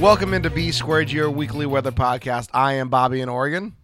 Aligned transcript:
Welcome 0.00 0.32
into 0.32 0.48
B 0.48 0.72
Squared, 0.72 1.12
your 1.12 1.30
weekly 1.30 1.66
weather 1.66 1.92
podcast. 1.92 2.48
I 2.54 2.72
am 2.72 2.88
Bobby 2.88 3.20
in 3.20 3.28
Oregon. 3.28 3.76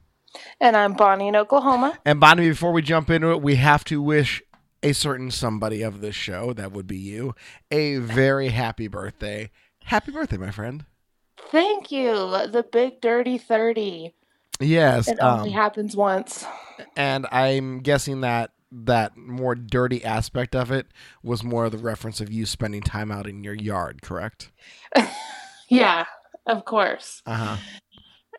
And 0.58 0.74
I'm 0.74 0.94
Bonnie 0.94 1.28
in 1.28 1.36
Oklahoma. 1.36 1.98
And 2.06 2.18
Bonnie, 2.18 2.48
before 2.48 2.72
we 2.72 2.80
jump 2.80 3.10
into 3.10 3.32
it, 3.32 3.42
we 3.42 3.56
have 3.56 3.84
to 3.84 4.00
wish 4.00 4.42
a 4.82 4.94
certain 4.94 5.30
somebody 5.30 5.82
of 5.82 6.00
this 6.00 6.14
show, 6.14 6.54
that 6.54 6.72
would 6.72 6.86
be 6.86 6.96
you, 6.96 7.34
a 7.70 7.98
very 7.98 8.48
happy 8.48 8.88
birthday. 8.88 9.50
Happy 9.84 10.10
birthday, 10.10 10.38
my 10.38 10.50
friend. 10.50 10.86
Thank 11.50 11.92
you. 11.92 12.14
The 12.14 12.64
big 12.72 13.02
dirty 13.02 13.36
30. 13.36 14.14
Yes. 14.58 15.08
It 15.08 15.22
um, 15.22 15.40
only 15.40 15.50
happens 15.50 15.94
once. 15.94 16.46
and 16.96 17.26
I'm 17.30 17.80
guessing 17.80 18.22
that 18.22 18.52
that 18.72 19.18
more 19.18 19.54
dirty 19.54 20.02
aspect 20.02 20.56
of 20.56 20.70
it 20.70 20.86
was 21.22 21.44
more 21.44 21.68
the 21.68 21.76
reference 21.76 22.22
of 22.22 22.32
you 22.32 22.46
spending 22.46 22.80
time 22.80 23.12
out 23.12 23.26
in 23.26 23.44
your 23.44 23.54
yard, 23.54 24.00
correct? 24.00 24.50
Yeah, 25.68 26.06
of 26.46 26.64
course. 26.64 27.22
Uh 27.26 27.34
huh. 27.34 27.56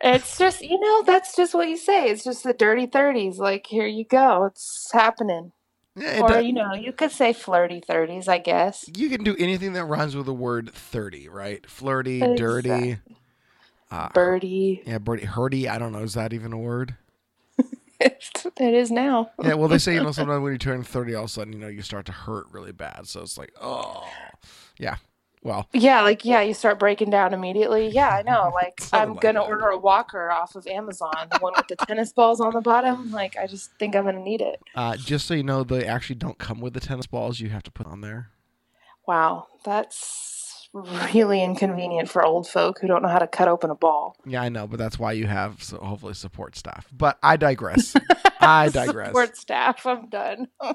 It's 0.00 0.38
just, 0.38 0.62
you 0.62 0.78
know, 0.78 1.02
that's 1.02 1.34
just 1.34 1.54
what 1.54 1.68
you 1.68 1.76
say. 1.76 2.08
It's 2.08 2.22
just 2.22 2.44
the 2.44 2.52
dirty 2.52 2.86
30s. 2.86 3.38
Like, 3.38 3.66
here 3.66 3.86
you 3.86 4.04
go. 4.04 4.44
It's 4.44 4.90
happening. 4.92 5.52
Yeah, 5.96 6.20
Or, 6.20 6.40
you 6.40 6.52
know, 6.52 6.74
you 6.74 6.92
could 6.92 7.10
say 7.10 7.32
flirty 7.32 7.80
30s, 7.80 8.28
I 8.28 8.38
guess. 8.38 8.88
you 8.94 9.08
can 9.08 9.24
do 9.24 9.34
anything 9.36 9.72
that 9.72 9.86
rhymes 9.86 10.14
with 10.14 10.26
the 10.26 10.34
word 10.34 10.72
30, 10.72 11.28
right? 11.28 11.68
Flirty, 11.68 12.20
dirty. 12.20 12.70
Exactly. 12.70 13.16
Uh, 13.90 14.08
Birdie. 14.14 14.82
yeah, 14.86 14.98
birdie, 14.98 15.24
hurdy. 15.24 15.68
I 15.68 15.78
don't 15.78 15.92
know. 15.92 16.02
Is 16.02 16.14
that 16.14 16.32
even 16.32 16.52
a 16.52 16.58
word? 16.58 16.96
it 18.00 18.44
is 18.60 18.90
now. 18.90 19.30
Yeah, 19.42 19.54
well, 19.54 19.68
they 19.68 19.78
say 19.78 19.94
you 19.94 20.02
know 20.02 20.12
sometimes 20.12 20.42
when 20.42 20.52
you 20.52 20.58
turn 20.58 20.84
thirty, 20.84 21.14
all 21.14 21.24
of 21.24 21.30
a 21.30 21.32
sudden 21.32 21.52
you 21.54 21.58
know 21.58 21.68
you 21.68 21.80
start 21.82 22.04
to 22.06 22.12
hurt 22.12 22.46
really 22.52 22.72
bad. 22.72 23.08
So 23.08 23.22
it's 23.22 23.38
like, 23.38 23.52
oh, 23.60 24.06
yeah. 24.78 24.96
Well, 25.42 25.68
Yeah, 25.72 26.02
like, 26.02 26.24
yeah, 26.24 26.40
you 26.42 26.54
start 26.54 26.78
breaking 26.78 27.10
down 27.10 27.32
immediately. 27.34 27.88
Yeah, 27.88 28.08
I 28.08 28.22
know. 28.22 28.50
Like, 28.54 28.80
I'm 28.92 29.12
like 29.12 29.20
going 29.20 29.34
to 29.36 29.40
that. 29.40 29.48
order 29.48 29.68
a 29.68 29.78
walker 29.78 30.30
off 30.30 30.54
of 30.56 30.66
Amazon, 30.66 31.12
the 31.30 31.38
one 31.38 31.52
with 31.56 31.68
the 31.68 31.76
tennis 31.76 32.12
balls 32.12 32.40
on 32.40 32.52
the 32.52 32.60
bottom. 32.60 33.10
Like, 33.10 33.36
I 33.36 33.46
just 33.46 33.70
think 33.78 33.94
I'm 33.96 34.02
going 34.04 34.16
to 34.16 34.22
need 34.22 34.40
it. 34.40 34.60
uh, 34.74 34.96
just 34.96 35.26
so 35.26 35.34
you 35.34 35.42
know, 35.42 35.62
they 35.64 35.84
actually 35.86 36.16
don't 36.16 36.38
come 36.38 36.60
with 36.60 36.74
the 36.74 36.80
tennis 36.80 37.06
balls. 37.06 37.40
You 37.40 37.50
have 37.50 37.62
to 37.64 37.70
put 37.70 37.86
on 37.86 38.00
there. 38.00 38.30
Wow, 39.06 39.46
that's 39.64 40.68
really 40.74 41.42
inconvenient 41.42 42.10
for 42.10 42.22
old 42.22 42.46
folk 42.46 42.78
who 42.78 42.86
don't 42.86 43.02
know 43.02 43.08
how 43.08 43.18
to 43.18 43.26
cut 43.26 43.48
open 43.48 43.70
a 43.70 43.74
ball. 43.74 44.14
Yeah, 44.26 44.42
I 44.42 44.50
know, 44.50 44.66
but 44.66 44.78
that's 44.78 44.98
why 44.98 45.12
you 45.12 45.26
have 45.26 45.62
so 45.62 45.78
hopefully 45.78 46.12
support 46.12 46.56
staff. 46.56 46.86
But 46.92 47.18
I 47.22 47.38
digress. 47.38 47.96
I 48.40 48.68
digress. 48.68 49.08
Support 49.08 49.36
staff, 49.38 49.86
I'm 49.86 50.10
done. 50.10 50.48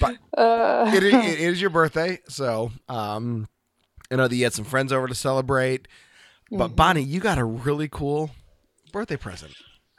But 0.00 0.16
uh, 0.36 0.92
it, 0.92 1.02
it 1.22 1.40
is 1.40 1.60
your 1.60 1.70
birthday, 1.70 2.20
so 2.28 2.72
um, 2.88 3.48
I 4.10 4.16
know 4.16 4.28
that 4.28 4.36
you 4.36 4.44
had 4.44 4.54
some 4.54 4.64
friends 4.64 4.92
over 4.92 5.06
to 5.08 5.14
celebrate. 5.14 5.88
But 6.56 6.68
Mm-hmm. 6.68 6.76
Bonnie, 6.76 7.02
you 7.02 7.20
got 7.20 7.38
a 7.38 7.44
really 7.44 7.88
cool 7.88 8.30
birthday 8.92 9.16
present. 9.16 9.56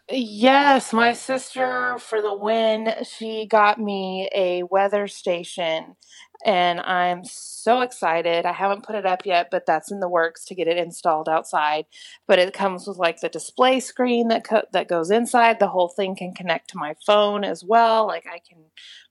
yes, 0.09 0.93
my 0.93 1.13
sister 1.13 1.97
for 1.99 2.21
the 2.21 2.35
win, 2.35 2.93
she 3.03 3.45
got 3.47 3.79
me 3.79 4.29
a 4.33 4.63
weather 4.63 5.07
station, 5.07 5.95
and 6.45 6.79
I'm 6.79 7.25
so 7.25 7.81
excited. 7.81 8.45
I 8.45 8.51
haven't 8.53 8.83
put 8.83 8.95
it 8.95 9.05
up 9.05 9.25
yet, 9.25 9.49
but 9.51 9.65
that's 9.65 9.91
in 9.91 9.99
the 9.99 10.07
works 10.07 10.45
to 10.45 10.55
get 10.55 10.67
it 10.67 10.77
installed 10.77 11.27
outside. 11.27 11.85
But 12.27 12.39
it 12.39 12.53
comes 12.53 12.87
with 12.87 12.97
like 12.97 13.19
the 13.19 13.27
display 13.29 13.79
screen 13.79 14.27
that 14.29 14.43
co- 14.47 14.63
that 14.71 14.87
goes 14.87 15.11
inside. 15.11 15.59
The 15.59 15.67
whole 15.67 15.89
thing 15.89 16.15
can 16.15 16.33
connect 16.33 16.69
to 16.69 16.77
my 16.77 16.95
phone 17.05 17.43
as 17.43 17.63
well. 17.63 18.05
Like 18.07 18.25
I 18.27 18.39
can 18.47 18.59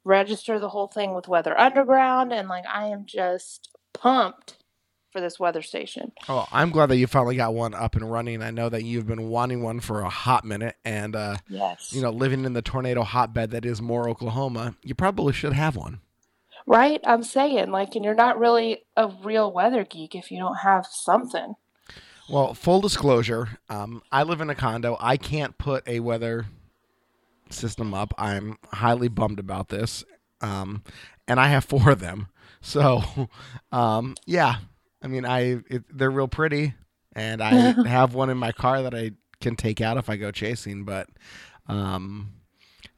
register 0.04 0.58
the 0.58 0.68
whole 0.68 0.86
thing 0.88 1.14
with 1.14 1.28
Weather 1.28 1.58
Underground, 1.58 2.32
and 2.32 2.48
like 2.48 2.64
I 2.72 2.86
am 2.86 3.04
just 3.06 3.70
pumped 3.92 4.56
for 5.10 5.20
this 5.20 5.38
weather 5.38 5.62
station. 5.62 6.10
Oh, 6.28 6.44
I'm 6.50 6.70
glad 6.70 6.86
that 6.86 6.96
you 6.96 7.06
finally 7.06 7.36
got 7.36 7.54
one 7.54 7.72
up 7.72 7.94
and 7.94 8.10
running. 8.10 8.42
I 8.42 8.50
know 8.50 8.68
that 8.68 8.82
you've 8.84 9.06
been 9.06 9.28
wanting 9.28 9.62
one 9.62 9.78
for 9.80 10.00
a 10.00 10.08
hot 10.08 10.44
minute, 10.44 10.74
and 10.84 11.14
uh, 11.14 11.36
Yes. 11.48 11.92
you 11.92 12.02
know, 12.02 12.10
living 12.10 12.44
in 12.44 12.52
the 12.52 12.62
tornado 12.62 13.02
hotbed 13.04 13.52
that 13.52 13.64
is 13.64 13.80
Moore, 13.80 14.08
Oklahoma, 14.08 14.74
you 14.82 14.94
probably 14.96 15.32
should 15.32 15.52
have 15.52 15.76
one. 15.76 16.00
Right? 16.66 17.00
I'm 17.04 17.22
saying, 17.22 17.70
like, 17.70 17.94
and 17.94 18.04
you're 18.04 18.14
not 18.14 18.38
really 18.38 18.84
a 18.97 19.08
real 19.22 19.52
weather 19.52 19.84
geek 19.84 20.14
if 20.14 20.30
you 20.30 20.38
don't 20.38 20.56
have 20.56 20.86
something. 20.91 21.54
Well, 22.28 22.54
full 22.54 22.80
disclosure, 22.80 23.58
um, 23.69 24.02
I 24.10 24.22
live 24.22 24.41
in 24.41 24.48
a 24.48 24.54
condo. 24.54 24.97
I 24.98 25.19
can't 25.19 25.58
put 25.58 25.86
a 25.86 26.00
weather 26.00 26.47
system 27.50 27.92
up. 27.92 28.14
I'm 28.16 28.56
highly 28.72 29.08
bummed 29.08 29.38
about 29.38 29.69
this, 29.69 30.04
um, 30.41 30.82
and 31.28 31.38
I 31.38 31.48
have 31.48 31.64
four 31.64 31.91
of 31.91 32.00
them. 32.00 32.28
So, 32.62 33.28
um, 33.72 34.14
yeah, 34.25 34.56
I 35.02 35.06
mean, 35.06 35.26
I 35.26 35.60
it, 35.69 35.84
they're 35.91 36.10
real 36.10 36.28
pretty, 36.28 36.75
and 37.14 37.42
I 37.42 37.50
have 37.86 38.14
one 38.14 38.31
in 38.31 38.38
my 38.38 38.52
car 38.52 38.82
that 38.82 38.94
I 38.94 39.12
can 39.41 39.54
take 39.54 39.82
out 39.82 39.98
if 39.98 40.08
I 40.08 40.16
go 40.16 40.31
chasing. 40.31 40.84
But, 40.84 41.08
um, 41.66 42.32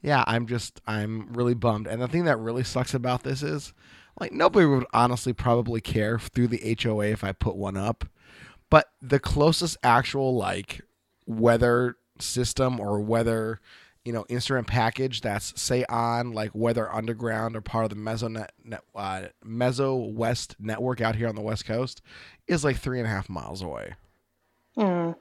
yeah, 0.01 0.23
I'm 0.27 0.47
just 0.47 0.81
I'm 0.87 1.31
really 1.33 1.53
bummed. 1.53 1.87
And 1.87 2.01
the 2.01 2.07
thing 2.07 2.25
that 2.25 2.37
really 2.37 2.63
sucks 2.63 2.93
about 2.93 3.23
this 3.23 3.43
is, 3.43 3.73
like, 4.19 4.31
nobody 4.31 4.65
would 4.65 4.85
honestly 4.93 5.33
probably 5.33 5.81
care 5.81 6.19
through 6.19 6.47
the 6.47 6.77
HOA 6.81 7.07
if 7.07 7.23
I 7.23 7.31
put 7.31 7.55
one 7.55 7.77
up 7.77 8.05
but 8.69 8.87
the 9.01 9.19
closest 9.19 9.77
actual 9.83 10.35
like 10.35 10.81
weather 11.25 11.95
system 12.19 12.79
or 12.79 12.99
weather 12.99 13.59
you 14.05 14.13
know 14.13 14.25
instrument 14.29 14.67
package 14.67 15.21
that's 15.21 15.59
say 15.59 15.83
on 15.85 16.31
like 16.31 16.51
weather 16.53 16.93
underground 16.93 17.55
or 17.55 17.61
part 17.61 17.83
of 17.83 17.89
the 17.89 17.95
meso 17.95 18.31
net, 18.31 18.51
net 18.63 18.81
uh, 18.95 19.23
MesoWest 19.45 20.55
network 20.59 21.01
out 21.01 21.15
here 21.15 21.27
on 21.27 21.35
the 21.35 21.41
west 21.41 21.65
coast 21.65 22.01
is 22.47 22.63
like 22.63 22.77
three 22.77 22.99
and 22.99 23.07
a 23.07 23.11
half 23.11 23.29
miles 23.29 23.61
away 23.61 23.93
Mm. 24.77 25.15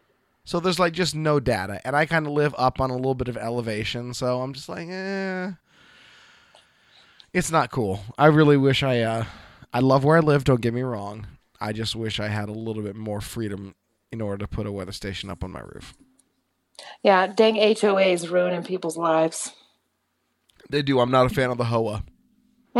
So 0.46 0.58
there's 0.60 0.78
like 0.78 0.94
just 0.94 1.14
no 1.14 1.38
data 1.38 1.78
and 1.84 1.94
i 1.94 2.06
kind 2.06 2.26
of 2.26 2.32
live 2.32 2.54
up 2.56 2.80
on 2.80 2.88
a 2.88 2.96
little 2.96 3.14
bit 3.14 3.28
of 3.28 3.36
elevation 3.36 4.14
so 4.14 4.40
i'm 4.40 4.54
just 4.54 4.68
like 4.70 4.88
eh. 4.88 5.50
It's 7.32 7.50
not 7.50 7.70
cool. 7.70 8.00
I 8.16 8.26
really 8.26 8.56
wish 8.56 8.82
i 8.82 9.00
uh 9.00 9.24
i 9.74 9.80
love 9.80 10.04
where 10.04 10.16
i 10.16 10.20
live 10.20 10.44
don't 10.44 10.62
get 10.62 10.72
me 10.72 10.80
wrong. 10.80 11.26
I 11.60 11.72
just 11.74 11.94
wish 11.94 12.18
i 12.18 12.28
had 12.28 12.48
a 12.48 12.52
little 12.52 12.82
bit 12.82 12.96
more 12.96 13.20
freedom 13.20 13.74
in 14.10 14.22
order 14.22 14.38
to 14.38 14.48
put 14.48 14.66
a 14.66 14.72
weather 14.72 14.92
station 14.92 15.28
up 15.28 15.44
on 15.44 15.50
my 15.50 15.60
roof. 15.60 15.94
Yeah, 17.02 17.26
dang 17.26 17.56
HOAs 17.56 18.30
ruining 18.30 18.62
people's 18.62 18.96
lives. 18.96 19.52
they 20.70 20.80
do. 20.80 20.98
I'm 21.00 21.10
not 21.10 21.26
a 21.26 21.34
fan 21.34 21.50
of 21.50 21.58
the 21.58 21.64
hoa 21.66 22.04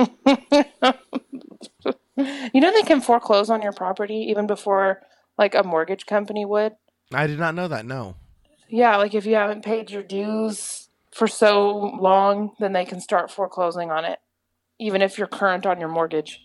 You 2.16 2.60
know 2.60 2.72
they 2.72 2.82
can 2.82 3.02
foreclose 3.02 3.50
on 3.50 3.60
your 3.60 3.72
property 3.72 4.26
even 4.30 4.46
before 4.46 5.02
like 5.36 5.54
a 5.54 5.62
mortgage 5.62 6.06
company 6.06 6.46
would. 6.46 6.72
I 7.12 7.26
did 7.26 7.38
not 7.38 7.54
know 7.54 7.68
that 7.68 7.86
no 7.86 8.16
Yeah, 8.68 8.96
like 8.96 9.14
if 9.14 9.26
you 9.26 9.34
haven't 9.36 9.64
paid 9.64 9.90
your 9.90 10.02
dues 10.02 10.88
for 11.12 11.26
so 11.28 11.70
long, 12.00 12.52
then 12.58 12.72
they 12.72 12.84
can 12.84 13.00
start 13.00 13.30
foreclosing 13.30 13.90
on 13.90 14.04
it, 14.04 14.18
even 14.78 15.00
if 15.00 15.16
you're 15.16 15.26
current 15.26 15.64
on 15.64 15.80
your 15.80 15.88
mortgage. 15.88 16.40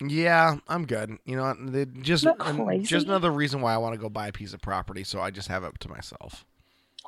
yeah 0.00 0.56
i'm 0.68 0.84
good 0.86 1.16
you 1.24 1.34
know 1.36 1.54
they 1.58 1.84
just 2.02 2.24
Isn't 2.24 2.38
that 2.38 2.46
and 2.48 2.64
crazy? 2.66 2.84
just 2.86 3.06
another 3.06 3.30
reason 3.30 3.60
why 3.62 3.72
i 3.74 3.78
want 3.78 3.94
to 3.94 3.98
go 4.00 4.08
buy 4.10 4.28
a 4.28 4.32
piece 4.32 4.52
of 4.52 4.60
property 4.60 5.04
so 5.04 5.20
i 5.20 5.30
just 5.30 5.48
have 5.48 5.64
it 5.64 5.78
to 5.80 5.88
myself 5.88 6.44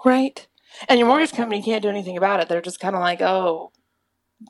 Right. 0.04 0.46
And 0.88 0.96
your 1.00 1.08
mortgage 1.08 1.32
company 1.32 1.60
can't 1.60 1.82
do 1.82 1.88
anything 1.88 2.16
about 2.16 2.38
it. 2.38 2.48
They're 2.48 2.60
just 2.62 2.78
kind 2.78 2.94
of 2.94 3.00
like, 3.00 3.20
oh, 3.20 3.72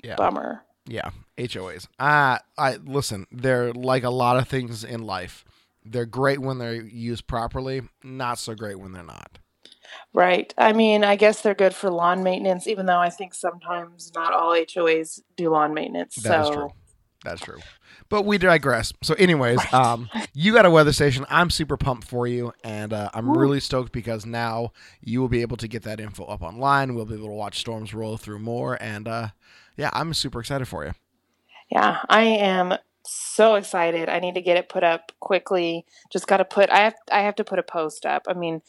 yeah 0.05 0.15
bummer. 0.17 0.63
Yeah, 0.87 1.11
HOAs. 1.39 1.87
Uh, 1.99 2.37
I 2.59 2.77
listen. 2.85 3.27
They're 3.33 3.73
like 3.73 4.03
a 4.03 4.11
lot 4.11 4.37
of 4.37 4.47
things 4.47 4.85
in 4.85 5.05
life. 5.07 5.47
They're 5.91 6.07
great 6.07 6.41
when 6.41 6.59
they're 6.59 6.75
used 6.75 7.27
properly. 7.27 7.83
Not 8.03 8.39
so 8.39 8.55
great 8.55 8.79
when 8.79 8.93
they're 8.93 9.03
not. 9.03 9.39
Right. 10.13 10.53
I 10.59 10.73
mean, 10.73 11.05
I 11.05 11.17
guess 11.17 11.43
they're 11.43 11.55
good 11.55 11.75
for 11.75 11.91
lawn 11.91 12.23
maintenance, 12.23 12.67
even 12.67 12.87
though 12.87 12.99
I 12.99 13.11
think 13.11 13.35
sometimes 13.35 14.13
not 14.15 14.33
all 14.33 14.53
HOAs 14.53 15.21
do 15.37 15.51
lawn 15.51 15.75
maintenance. 15.75 16.17
That 16.17 16.41
is 16.41 16.47
so, 16.49 16.55
true. 16.55 16.71
That's 17.25 17.41
true. 17.41 17.59
But 18.09 18.25
we 18.25 18.39
digress. 18.39 18.93
So, 19.03 19.15
anyways, 19.15 19.61
um, 19.73 20.09
you 20.35 20.53
got 20.53 20.67
a 20.67 20.71
weather 20.71 20.93
station. 20.93 21.27
I'm 21.29 21.51
super 21.51 21.77
pumped 21.77 22.07
for 22.07 22.27
you, 22.27 22.53
and 22.65 22.93
uh, 22.93 23.11
I'm 23.13 23.37
really 23.37 23.61
stoked 23.61 23.93
because 23.93 24.25
now 24.25 24.73
you 25.03 25.21
will 25.21 25.29
be 25.29 25.43
able 25.43 25.57
to 25.59 25.69
get 25.69 25.83
that 25.83 26.01
info 26.01 26.25
up 26.25 26.43
online. 26.43 26.95
We'll 26.95 27.07
be 27.07 27.15
able 27.15 27.27
to 27.27 27.33
watch 27.33 27.59
storms 27.59 27.93
roll 27.93 28.17
through 28.17 28.39
Moore, 28.39 28.79
and 28.81 29.09
uh, 29.09 29.29
yeah, 29.77 29.91
I'm 29.93 30.15
super 30.15 30.41
excited 30.41 30.69
for 30.69 30.85
you. 30.85 30.93
yeah, 31.71 31.99
I 32.09 32.23
am 32.23 32.75
so 33.11 33.55
excited. 33.55 34.09
I 34.09 34.21
need 34.21 34.35
to 34.35 34.41
get 34.41 34.57
it 34.57 34.69
put 34.69 34.85
up 34.85 35.13
quickly. 35.21 35.85
Just 36.11 36.27
got 36.27 36.39
to 36.39 36.45
put 36.45 36.71
I 36.71 36.81
have 36.81 36.95
I 37.11 37.21
have 37.21 37.37
to 37.37 37.45
put 37.45 37.59
a 37.59 37.63
post 37.63 38.07
up. 38.07 38.23
I 38.29 38.35
mean, 38.35 38.63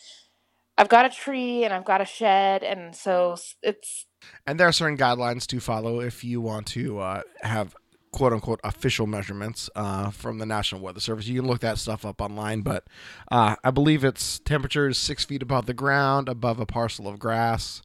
I've 0.77 0.89
got 0.89 1.05
a 1.05 1.09
tree 1.09 1.63
and 1.63 1.73
I've 1.73 1.85
got 1.85 2.01
a 2.01 2.05
shed 2.05 2.63
and 2.63 2.95
so 2.95 3.35
it's 3.61 4.05
And 4.47 4.59
there 4.59 4.67
are 4.67 4.71
certain 4.71 4.97
guidelines 4.97 5.45
to 5.47 5.59
follow 5.59 5.99
if 5.99 6.23
you 6.23 6.41
want 6.41 6.67
to 6.67 6.99
uh, 6.99 7.21
have 7.41 7.75
quote 8.11 8.33
unquote 8.33 8.59
official 8.63 9.07
measurements 9.07 9.69
uh, 9.75 10.09
from 10.09 10.37
the 10.37 10.45
National 10.45 10.81
Weather 10.81 10.99
Service. 10.99 11.27
You 11.27 11.41
can 11.41 11.49
look 11.49 11.59
that 11.61 11.77
stuff 11.77 12.05
up 12.05 12.21
online, 12.21 12.61
but 12.61 12.85
uh, 13.31 13.55
I 13.63 13.71
believe 13.71 14.03
it's 14.03 14.39
temperatures 14.39 14.97
six 14.97 15.25
feet 15.25 15.41
above 15.41 15.65
the 15.65 15.73
ground, 15.73 16.29
above 16.29 16.59
a 16.59 16.65
parcel 16.65 17.07
of 17.07 17.19
grass. 17.19 17.81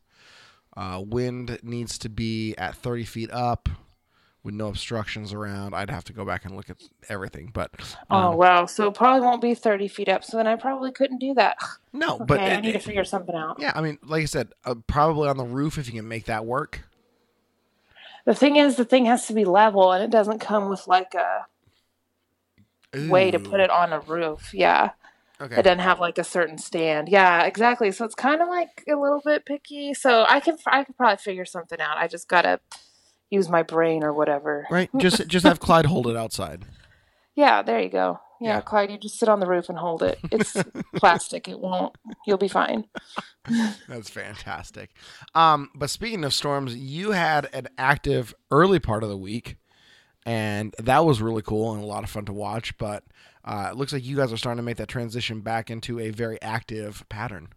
Uh, 0.76 1.02
wind 1.04 1.58
needs 1.62 1.98
to 1.98 2.08
be 2.08 2.54
at 2.56 2.74
30 2.74 3.04
feet 3.04 3.30
up 3.30 3.68
with 4.44 4.54
no 4.54 4.68
obstructions 4.68 5.32
around. 5.32 5.74
I'd 5.74 5.90
have 5.90 6.04
to 6.04 6.12
go 6.12 6.24
back 6.24 6.44
and 6.44 6.54
look 6.54 6.70
at 6.70 6.76
everything, 7.08 7.50
but 7.52 7.70
oh 8.10 8.16
um, 8.32 8.36
wow, 8.36 8.66
so 8.66 8.88
it 8.88 8.94
probably 8.94 9.26
won't 9.26 9.40
be 9.42 9.54
thirty 9.54 9.88
feet 9.88 10.08
up. 10.08 10.22
So 10.22 10.36
then 10.36 10.46
I 10.46 10.54
probably 10.56 10.92
couldn't 10.92 11.18
do 11.18 11.34
that. 11.34 11.56
no, 11.92 12.16
Okay, 12.16 12.24
but 12.28 12.40
I 12.40 12.44
it- 12.52 12.60
need 12.60 12.72
to 12.72 12.78
figure 12.78 13.04
something 13.04 13.34
out. 13.34 13.56
yeah, 13.58 13.72
I 13.74 13.80
mean, 13.80 13.98
like 14.04 14.22
I 14.22 14.26
said, 14.26 14.50
uh, 14.64 14.76
probably 14.86 15.28
on 15.28 15.36
the 15.38 15.44
roof 15.44 15.78
if 15.78 15.86
you 15.88 15.94
can 15.94 16.06
make 16.06 16.26
that 16.26 16.44
work. 16.46 16.82
The 18.26 18.34
thing 18.34 18.56
is, 18.56 18.76
the 18.76 18.84
thing 18.84 19.06
has 19.06 19.26
to 19.26 19.34
be 19.34 19.44
level, 19.44 19.92
and 19.92 20.02
it 20.04 20.10
doesn't 20.10 20.38
come 20.38 20.68
with 20.70 20.86
like 20.86 21.14
a 21.14 21.46
way 23.08 23.30
to 23.30 23.38
put 23.38 23.60
it 23.60 23.70
on 23.70 23.92
a 23.92 24.00
roof. 24.00 24.50
Yeah. 24.54 24.90
Okay. 25.40 25.56
It 25.58 25.62
doesn't 25.64 25.80
have 25.80 26.00
like 26.00 26.16
a 26.16 26.24
certain 26.24 26.58
stand. 26.58 27.08
Yeah, 27.08 27.42
exactly. 27.44 27.90
So 27.90 28.04
it's 28.04 28.14
kind 28.14 28.40
of 28.40 28.48
like 28.48 28.84
a 28.88 28.94
little 28.94 29.20
bit 29.24 29.44
picky. 29.44 29.92
So 29.92 30.24
I 30.28 30.40
can 30.40 30.56
I 30.66 30.84
could 30.84 30.96
probably 30.96 31.16
figure 31.16 31.44
something 31.44 31.80
out. 31.80 31.98
I 31.98 32.06
just 32.08 32.28
gotta 32.28 32.60
use 33.34 33.48
my 33.48 33.62
brain 33.62 34.02
or 34.02 34.12
whatever. 34.12 34.66
Right. 34.70 34.88
Just 34.96 35.26
just 35.28 35.44
have 35.44 35.60
Clyde 35.60 35.86
hold 35.86 36.06
it 36.06 36.16
outside. 36.16 36.64
Yeah, 37.34 37.62
there 37.62 37.80
you 37.80 37.88
go. 37.88 38.20
Yeah, 38.40 38.56
Yeah. 38.56 38.60
Clyde, 38.60 38.90
you 38.90 38.98
just 38.98 39.18
sit 39.18 39.28
on 39.28 39.40
the 39.40 39.46
roof 39.46 39.68
and 39.68 39.78
hold 39.78 40.02
it. 40.02 40.18
It's 40.30 40.56
plastic. 40.96 41.48
It 41.48 41.58
won't. 41.58 41.96
You'll 42.26 42.38
be 42.38 42.48
fine. 42.48 42.84
That's 43.88 44.10
fantastic. 44.10 44.90
Um, 45.34 45.70
but 45.74 45.90
speaking 45.90 46.24
of 46.24 46.32
storms, 46.34 46.76
you 46.76 47.10
had 47.12 47.48
an 47.52 47.68
active 47.78 48.34
early 48.50 48.78
part 48.78 49.02
of 49.02 49.08
the 49.08 49.16
week, 49.16 49.56
and 50.24 50.74
that 50.78 51.04
was 51.04 51.20
really 51.20 51.42
cool 51.42 51.72
and 51.74 51.82
a 51.82 51.86
lot 51.86 52.04
of 52.04 52.10
fun 52.10 52.24
to 52.26 52.32
watch. 52.32 52.76
But 52.78 53.04
uh, 53.44 53.68
it 53.72 53.76
looks 53.76 53.92
like 53.92 54.04
you 54.04 54.16
guys 54.16 54.32
are 54.32 54.36
starting 54.36 54.58
to 54.58 54.62
make 54.64 54.76
that 54.78 54.88
transition 54.88 55.40
back 55.40 55.70
into 55.70 55.98
a 55.98 56.10
very 56.10 56.40
active 56.42 57.04
pattern. 57.08 57.48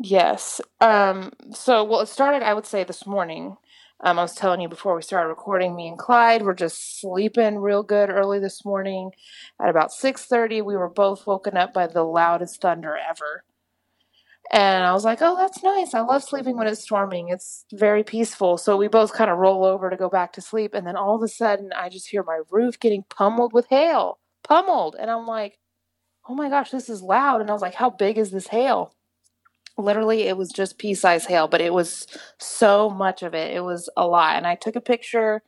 Yes. 0.00 0.60
Um. 0.80 1.32
So 1.52 1.82
well, 1.84 2.00
it 2.00 2.06
started. 2.06 2.42
I 2.42 2.54
would 2.54 2.66
say 2.66 2.84
this 2.84 3.06
morning. 3.06 3.56
Um, 4.00 4.18
I 4.18 4.22
was 4.22 4.34
telling 4.34 4.60
you 4.60 4.68
before 4.68 4.94
we 4.94 5.02
started 5.02 5.28
recording. 5.28 5.74
Me 5.74 5.88
and 5.88 5.98
Clyde 5.98 6.42
were 6.42 6.54
just 6.54 7.00
sleeping 7.00 7.58
real 7.58 7.82
good 7.82 8.10
early 8.10 8.38
this 8.38 8.64
morning. 8.64 9.10
At 9.60 9.70
about 9.70 9.92
six 9.92 10.24
thirty, 10.24 10.62
we 10.62 10.76
were 10.76 10.88
both 10.88 11.26
woken 11.26 11.56
up 11.56 11.72
by 11.74 11.88
the 11.88 12.04
loudest 12.04 12.60
thunder 12.60 12.96
ever. 12.96 13.44
And 14.52 14.84
I 14.84 14.92
was 14.92 15.04
like, 15.04 15.18
"Oh, 15.20 15.36
that's 15.36 15.62
nice. 15.62 15.94
I 15.94 16.00
love 16.00 16.22
sleeping 16.24 16.56
when 16.56 16.68
it's 16.68 16.82
storming. 16.82 17.28
It's 17.28 17.64
very 17.72 18.04
peaceful." 18.04 18.56
So 18.56 18.76
we 18.76 18.88
both 18.88 19.12
kind 19.12 19.30
of 19.30 19.38
roll 19.38 19.64
over 19.64 19.90
to 19.90 19.96
go 19.96 20.08
back 20.08 20.32
to 20.34 20.40
sleep, 20.40 20.74
and 20.74 20.86
then 20.86 20.96
all 20.96 21.16
of 21.16 21.22
a 21.22 21.28
sudden, 21.28 21.72
I 21.74 21.88
just 21.88 22.08
hear 22.08 22.22
my 22.22 22.40
roof 22.50 22.78
getting 22.80 23.04
pummeled 23.10 23.52
with 23.52 23.66
hail, 23.68 24.20
pummeled, 24.44 24.96
and 24.98 25.10
I'm 25.10 25.26
like, 25.26 25.58
"Oh 26.28 26.34
my 26.34 26.48
gosh, 26.50 26.70
this 26.70 26.88
is 26.90 27.02
loud!" 27.02 27.40
And 27.42 27.50
I 27.50 27.54
was 27.54 27.62
like, 27.62 27.74
"How 27.76 27.90
big 27.90 28.18
is 28.18 28.30
this 28.32 28.48
hail?" 28.48 28.94
Literally 29.78 30.22
it 30.22 30.36
was 30.36 30.50
just 30.50 30.78
pea-sized 30.78 31.28
hail 31.28 31.48
but 31.48 31.60
it 31.60 31.72
was 31.72 32.06
so 32.38 32.90
much 32.90 33.22
of 33.22 33.34
it. 33.34 33.54
It 33.54 33.60
was 33.60 33.88
a 33.96 34.06
lot 34.06 34.36
and 34.36 34.46
i 34.46 34.54
took 34.54 34.76
a 34.76 34.80
picture. 34.80 35.42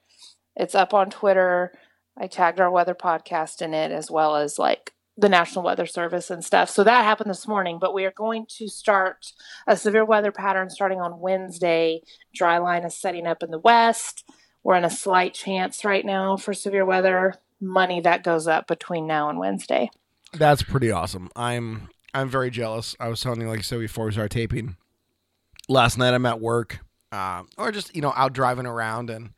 It's 0.57 0.75
up 0.75 0.95
on 0.95 1.11
twitter. 1.11 1.73
I 2.19 2.27
tagged 2.27 2.61
our 2.61 2.71
weather 2.71 2.95
podcast 2.95 3.63
in 3.63 3.75
it 3.75 3.91
as 3.93 4.11
well 4.11 4.37
as 4.37 4.59
like 4.59 4.95
the 5.17 5.29
national 5.29 5.65
weather 5.65 5.87
service 5.87 6.31
and 6.31 6.43
stuff. 6.45 6.71
So 6.71 6.85
that 6.85 7.05
happened 7.05 7.31
this 7.31 7.49
morning 7.49 7.79
but 7.81 7.93
we 7.93 8.05
are 8.05 8.13
going 8.17 8.47
to 8.59 8.69
start 8.69 9.33
a 9.67 9.77
severe 9.77 10.05
weather 10.05 10.33
pattern 10.33 10.71
starting 10.71 11.01
on 11.01 11.21
wednesday. 11.21 12.03
Dry 12.35 12.59
line 12.59 12.85
is 12.85 12.97
setting 12.97 13.27
up 13.27 13.43
in 13.43 13.51
the 13.51 13.59
west. 13.59 14.25
We're 14.63 14.77
in 14.77 14.85
a 14.85 14.91
slight 14.91 15.35
chance 15.35 15.85
right 15.85 16.05
now 16.05 16.37
for 16.37 16.55
severe 16.55 16.85
weather. 16.85 17.35
Money 17.61 18.01
that 18.01 18.25
goes 18.25 18.47
up 18.47 18.67
between 18.67 19.07
now 19.07 19.29
and 19.29 19.39
wednesday. 19.39 19.91
That's 20.33 20.63
pretty 20.63 20.91
awesome. 20.91 21.29
I'm 21.35 21.89
I'm 22.15 22.29
very 22.29 22.51
jealous. 22.51 22.97
I 22.99 23.09
was 23.09 23.21
telling 23.21 23.41
you, 23.41 23.49
like 23.49 23.61
I 23.61 23.63
said 23.63 23.81
before 23.81 24.07
we 24.07 24.13
started 24.13 24.31
taping. 24.31 24.77
Last 25.69 25.99
night 25.99 26.15
I'm 26.15 26.27
at 26.27 26.41
work, 26.41 26.81
uh, 27.13 27.45
or 27.57 27.71
just 27.71 27.95
you 27.95 28.03
know 28.03 28.13
out 28.17 28.33
driving 28.33 28.67
around, 28.67 29.11
and 29.11 29.31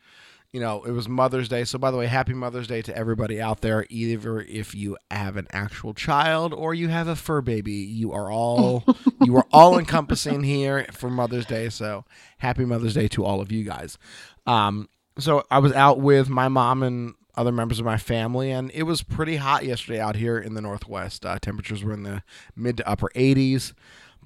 you 0.52 0.60
know 0.60 0.82
it 0.84 0.92
was 0.92 1.08
Mother's 1.08 1.48
Day. 1.48 1.64
So 1.64 1.78
by 1.78 1.90
the 1.90 1.98
way, 1.98 2.06
Happy 2.06 2.32
Mother's 2.32 2.66
Day 2.66 2.80
to 2.82 2.96
everybody 2.96 3.40
out 3.40 3.60
there. 3.60 3.86
Either 3.90 4.40
if 4.40 4.74
you 4.74 4.96
have 5.10 5.36
an 5.36 5.46
actual 5.52 5.92
child 5.92 6.54
or 6.54 6.72
you 6.72 6.88
have 6.88 7.08
a 7.08 7.16
fur 7.16 7.42
baby, 7.42 7.72
you 7.72 8.12
are 8.12 8.30
all 8.30 8.84
you 9.22 9.36
are 9.36 9.46
all 9.52 9.78
encompassing 9.78 10.42
here 10.42 10.86
for 10.92 11.10
Mother's 11.10 11.46
Day. 11.46 11.68
So 11.68 12.04
Happy 12.38 12.64
Mother's 12.64 12.94
Day 12.94 13.08
to 13.08 13.24
all 13.24 13.42
of 13.42 13.52
you 13.52 13.64
guys. 13.64 13.98
Um, 14.46 14.88
so 15.18 15.44
I 15.50 15.58
was 15.58 15.72
out 15.72 16.00
with 16.00 16.30
my 16.30 16.48
mom 16.48 16.82
and 16.82 17.14
other 17.34 17.52
members 17.52 17.78
of 17.78 17.86
my 17.86 17.96
family, 17.96 18.50
and 18.50 18.70
it 18.74 18.82
was 18.82 19.02
pretty 19.02 19.36
hot 19.36 19.64
yesterday 19.64 20.00
out 20.00 20.16
here 20.16 20.38
in 20.38 20.54
the 20.54 20.60
Northwest. 20.60 21.24
Uh, 21.24 21.38
temperatures 21.38 21.82
were 21.82 21.92
in 21.92 22.02
the 22.02 22.22
mid 22.54 22.76
to 22.76 22.88
upper 22.88 23.08
80s, 23.14 23.72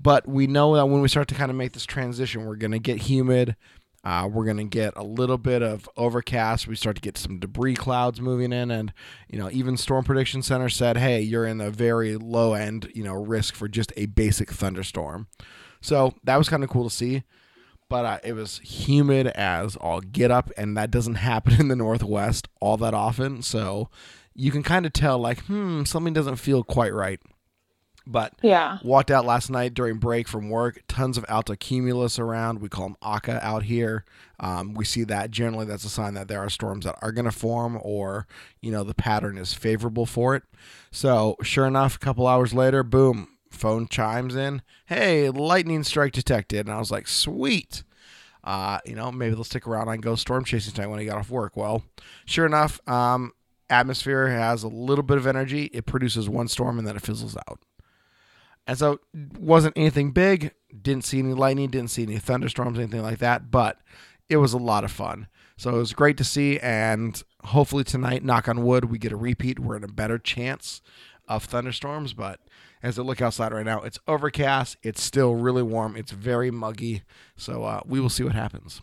but 0.01 0.27
we 0.27 0.47
know 0.47 0.75
that 0.75 0.87
when 0.87 1.01
we 1.01 1.09
start 1.09 1.29
to 1.29 1.35
kind 1.35 1.51
of 1.51 1.57
make 1.57 1.73
this 1.73 1.87
transition, 1.87 2.45
we're 2.45 2.57
going 2.57 2.73
to 2.73 2.79
get 2.79 3.03
humid. 3.03 3.57
Uh, 4.05 4.29
we're 4.29 4.45
going 4.45 4.57
to 4.57 4.65
get 4.65 4.93
a 4.95 5.03
little 5.03 5.39
bit 5.39 5.63
of 5.63 5.89
overcast. 5.97 6.69
We 6.69 6.77
start 6.77 6.95
to 6.95 7.03
get 7.03 7.19
some 7.19 7.41
debris 7.41 7.75
clouds 7.75 8.21
moving 8.21 8.53
in, 8.53 8.71
and 8.71 8.93
you 9.29 9.39
know, 9.39 9.51
even 9.51 9.77
Storm 9.77 10.05
Prediction 10.05 10.43
Center 10.43 10.69
said, 10.69 10.97
"Hey, 10.97 11.21
you're 11.21 11.47
in 11.47 11.61
a 11.61 11.71
very 11.71 12.17
low 12.17 12.55
end, 12.55 12.89
you 12.95 13.03
know, 13.03 13.15
risk 13.15 13.55
for 13.55 13.67
just 13.67 13.93
a 13.97 14.07
basic 14.07 14.53
thunderstorm." 14.53 15.27
So 15.81 16.15
that 16.23 16.37
was 16.37 16.49
kind 16.49 16.63
of 16.63 16.71
cool 16.71 16.89
to 16.89 16.95
see 16.95 17.25
but 17.89 18.05
uh, 18.05 18.19
it 18.25 18.33
was 18.33 18.59
humid 18.59 19.29
as 19.29 19.77
all 19.77 20.01
get 20.01 20.31
up, 20.31 20.51
and 20.57 20.77
that 20.77 20.91
doesn't 20.91 21.15
happen 21.17 21.61
in 21.61 21.69
the 21.69 21.77
Northwest 21.77 22.49
all 22.61 22.77
that 22.79 22.95
often. 22.95 23.43
So 23.43 23.89
you 24.35 24.51
can 24.51 24.63
kind 24.63 24.87
of 24.87 24.93
tell, 24.93 25.19
like, 25.19 25.41
hmm, 25.45 25.85
something 25.85 26.13
doesn't 26.13 26.37
feel 26.37 26.63
quite 26.63 26.93
right. 26.93 27.21
But 28.09 28.35
yeah 28.41 28.79
walked 28.85 29.11
out 29.11 29.27
last 29.27 29.51
night 29.51 29.75
during 29.75 29.97
break 29.99 30.29
from 30.29 30.49
work. 30.49 30.81
Tons 30.87 31.19
of 31.19 31.27
altocumulus 31.27 32.21
around. 32.21 32.61
We 32.61 32.69
call 32.69 32.87
them 32.87 32.97
ACCAS 33.03 33.43
out 33.43 33.65
here. 33.65 34.05
Um, 34.39 34.75
we 34.75 34.85
see 34.85 35.03
that 35.05 35.33
generally. 35.33 35.67
That's 35.67 35.85
a 35.85 35.89
sign 35.89 36.15
that 36.15 36.29
there 36.29 36.39
are 36.39 36.49
storms 36.49 36.85
that 36.85 36.95
are 37.03 37.11
going 37.11 37.25
to 37.25 37.33
form, 37.33 37.77
or 37.83 38.29
you 38.61 38.71
know 38.71 38.85
the 38.85 38.95
pattern 38.95 39.37
is 39.37 39.55
favorable 39.55 40.07
for 40.07 40.37
it. 40.37 40.45
So 40.93 41.37
sure 41.43 41.67
enough, 41.67 41.97
a 41.97 41.99
couple 41.99 42.29
hours 42.29 42.55
later, 42.55 42.85
boom, 42.85 43.36
phone 43.57 43.89
chimes 43.89 44.37
in. 44.37 44.63
Hey, 44.87 45.31
lightning 45.31 45.83
strike 45.83 46.13
detected, 46.13 46.67
and 46.67 46.75
I 46.75 46.79
was 46.79 46.91
like, 46.91 47.09
sweet. 47.09 47.83
Uh, 48.45 48.79
you 48.87 48.95
know, 48.95 49.11
maybe 49.11 49.35
they'll 49.35 49.43
stick 49.43 49.67
around 49.67 49.89
and 49.89 50.03
go 50.03 50.15
storm 50.15 50.45
chasing 50.45 50.73
tonight 50.73 50.87
when 50.87 51.01
he 51.01 51.07
got 51.07 51.19
off 51.19 51.31
work. 51.31 51.57
Well, 51.57 51.83
sure 52.27 52.47
enough, 52.47 52.81
um, 52.89 53.33
atmosphere 53.69 54.29
has 54.29 54.63
a 54.63 54.69
little 54.69 55.03
bit 55.03 55.17
of 55.17 55.27
energy. 55.27 55.65
It 55.73 55.87
produces 55.87 56.29
one 56.29 56.47
storm 56.47 56.79
and 56.79 56.87
then 56.87 56.95
it 56.97 57.03
fizzles 57.03 57.37
out. 57.37 57.59
And 58.67 58.79
so 58.79 59.01
wasn't 59.39 59.77
anything 59.77 60.13
big, 60.13 60.53
didn't 60.81 61.05
see 61.05 61.19
any 61.19 61.35
lightning, 61.35 61.71
didn't 61.71 61.91
see 61.91 62.03
any 62.03 62.19
thunderstorms, 62.19 62.79
anything 62.79 63.03
like 63.03 63.19
that, 63.19 63.51
but 63.51 63.79
it 64.29 64.39
was 64.39 64.53
a 64.53 64.59
lot 64.59 64.85
of 64.85 64.91
fun. 64.91 65.29
So 65.57 65.71
it 65.71 65.79
was 65.79 65.93
great 65.93 66.17
to 66.19 66.25
see 66.25 66.59
and 66.59 67.21
hopefully 67.45 67.85
tonight, 67.85 68.25
knock 68.25 68.49
on 68.49 68.65
wood, 68.65 68.87
we 68.87 68.99
get 68.99 69.13
a 69.13 69.17
repeat. 69.17 69.59
We're 69.59 69.77
in 69.77 69.85
a 69.85 69.89
better 69.89 70.19
chance 70.19 70.83
of 71.29 71.45
thunderstorms, 71.45 72.13
but 72.13 72.41
as 72.87 73.01
I 73.01 73.03
look 73.03 73.21
outside 73.21 73.53
right 73.53 73.65
now, 73.65 73.83
it's 73.83 73.99
overcast, 74.07 74.77
it's 74.83 75.03
still 75.03 75.35
really 75.35 75.63
warm, 75.63 75.97
it's 75.97 76.13
very 76.13 76.53
muggy. 76.53 77.03
So 77.37 77.65
uh, 77.65 77.81
we 77.85 77.99
will 77.99 78.09
see 78.09 78.23
what 78.23 78.35
happens. 78.35 78.81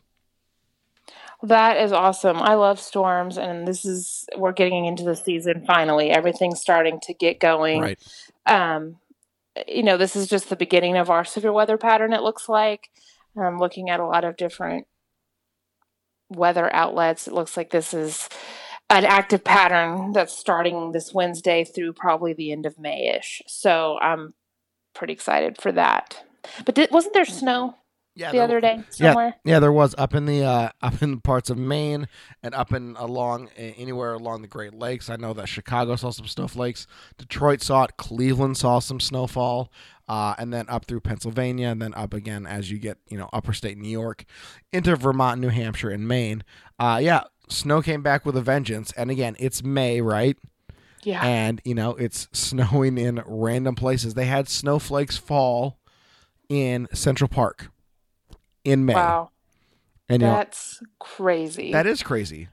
That 1.42 1.78
is 1.78 1.92
awesome. 1.92 2.38
I 2.38 2.56
love 2.56 2.80
storms, 2.80 3.38
and 3.38 3.68
this 3.68 3.86
is 3.86 4.26
we're 4.38 4.54
getting 4.54 4.86
into 4.86 5.04
the 5.04 5.16
season 5.16 5.66
finally. 5.66 6.10
Everything's 6.10 6.60
starting 6.60 7.00
to 7.04 7.14
get 7.14 7.40
going. 7.40 7.82
Right. 7.82 8.00
Um, 8.46 8.98
you 9.68 9.84
know, 9.84 9.98
this 9.98 10.16
is 10.16 10.28
just 10.28 10.50
the 10.50 10.56
beginning 10.56 10.98
of 10.98 11.10
our 11.10 11.26
severe 11.26 11.52
weather 11.52 11.78
pattern. 11.78 12.14
It 12.14 12.22
looks 12.22 12.48
like. 12.48 12.90
I'm 13.36 13.58
looking 13.58 13.90
at 13.90 14.00
a 14.00 14.06
lot 14.06 14.24
of 14.24 14.38
different 14.38 14.86
weather 16.30 16.74
outlets. 16.74 17.28
It 17.28 17.34
looks 17.34 17.58
like 17.58 17.72
this 17.72 17.94
is 17.94 18.30
an 18.94 19.06
active 19.06 19.44
pattern 19.44 20.14
that's 20.14 20.38
starting 20.38 20.92
this 20.92 21.14
Wednesday 21.14 21.64
through 21.64 21.94
probably 21.94 22.34
the 22.34 22.52
end 22.52 22.66
of 22.66 22.78
May-ish. 22.80 23.42
So 23.48 23.98
I'm 24.00 24.34
pretty 24.94 25.14
excited 25.14 25.60
for 25.62 25.72
that. 25.72 26.24
But 26.66 26.76
did, 26.76 26.92
wasn't 26.92 27.14
there 27.14 27.26
snow 27.26 27.76
Yeah, 28.16 28.32
the 28.32 28.38
there- 28.38 28.44
other 28.44 28.62
day 28.62 28.84
somewhere? 28.90 29.36
Yeah, 29.44 29.54
yeah, 29.54 29.60
there 29.60 29.72
was 29.72 29.96
up 29.98 30.14
in 30.14 30.26
the 30.26 30.44
uh, 30.44 30.70
up 30.82 31.02
in 31.02 31.20
parts 31.22 31.50
of 31.50 31.58
Maine 31.58 32.08
and 32.44 32.54
up 32.54 32.72
in 32.74 32.96
along 32.98 33.50
anywhere 33.58 34.14
along 34.14 34.42
the 34.44 34.48
Great 34.48 34.74
Lakes. 34.74 35.10
I 35.10 35.16
know 35.16 35.34
that 35.34 35.48
Chicago 35.48 35.96
saw 35.96 36.12
some 36.12 36.28
snowflakes. 36.28 36.86
Detroit 37.18 37.62
saw 37.62 37.86
it. 37.86 37.98
Cleveland 37.98 38.58
saw 38.58 38.80
some 38.80 39.00
snowfall, 39.00 39.72
uh, 40.08 40.36
and 40.38 40.54
then 40.54 40.66
up 40.70 40.86
through 40.86 41.00
Pennsylvania, 41.00 41.70
and 41.70 41.82
then 41.82 41.94
up 41.96 42.14
again 42.14 42.46
as 42.46 42.70
you 42.70 42.78
get 42.78 42.98
you 43.10 43.18
know 43.18 43.30
upper 43.34 43.54
state 43.54 43.78
New 43.78 43.90
York 43.90 44.26
into 44.72 44.96
Vermont, 44.96 45.40
New 45.42 45.50
Hampshire, 45.50 45.90
and 45.90 46.08
Maine. 46.08 46.44
Uh, 46.78 47.00
yeah, 47.02 47.22
snow 47.50 47.82
came 47.82 48.02
back 48.02 48.26
with 48.26 48.36
a 48.38 48.42
vengeance. 48.42 48.92
And 48.94 49.12
again, 49.12 49.36
it's 49.40 49.64
May, 49.64 50.02
right? 50.02 50.38
Yeah. 51.04 51.24
And, 51.26 51.62
you 51.66 51.76
know, 51.76 51.92
it's 51.92 52.28
snowing 52.32 52.98
in 52.98 53.22
random 53.26 53.76
places. 53.76 54.14
They 54.14 54.26
had 54.26 54.48
snowflakes 54.48 55.18
fall 55.18 55.80
in 56.50 56.88
Central 56.94 57.28
Park 57.28 57.72
in 58.64 58.86
May. 58.86 58.94
wow. 58.96 59.30
And, 60.10 60.22
you 60.22 60.28
know, 60.28 60.34
That's 60.36 60.82
crazy. 61.00 61.72
that 61.72 61.86
is 61.88 62.04
crazy. 62.04 62.50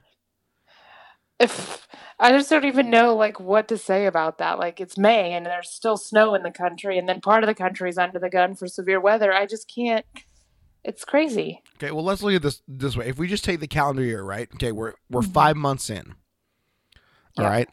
if 1.39 1.87
I 2.19 2.31
just 2.31 2.49
don't 2.49 2.65
even 2.65 2.89
know 2.89 3.15
like 3.15 3.39
what 3.39 3.67
to 3.69 3.77
say 3.77 4.05
about 4.05 4.37
that. 4.37 4.59
Like 4.59 4.79
it's 4.79 4.97
May 4.97 5.33
and 5.33 5.45
there's 5.45 5.69
still 5.71 5.97
snow 5.97 6.35
in 6.35 6.43
the 6.43 6.51
country 6.51 6.97
and 6.97 7.09
then 7.09 7.19
part 7.19 7.43
of 7.43 7.47
the 7.47 7.55
country 7.55 7.89
is 7.89 7.97
under 7.97 8.19
the 8.19 8.29
gun 8.29 8.55
for 8.55 8.67
severe 8.67 8.99
weather. 8.99 9.33
I 9.33 9.45
just 9.47 9.69
can't 9.73 10.05
it's 10.83 11.05
crazy. 11.05 11.61
Okay, 11.77 11.91
well, 11.91 12.03
let's 12.03 12.21
look 12.23 12.33
at 12.33 12.41
this 12.41 12.61
this 12.67 12.95
way. 12.97 13.07
If 13.07 13.17
we 13.17 13.27
just 13.27 13.43
take 13.43 13.59
the 13.59 13.67
calendar 13.67 14.03
year, 14.03 14.23
right? 14.23 14.49
Okay, 14.55 14.71
we're 14.71 14.93
we're 15.09 15.21
Mm-hmm. 15.21 15.31
five 15.31 15.55
months 15.57 15.89
in. 15.89 16.15
All 17.37 17.43
Yeah. 17.45 17.49
right. 17.49 17.69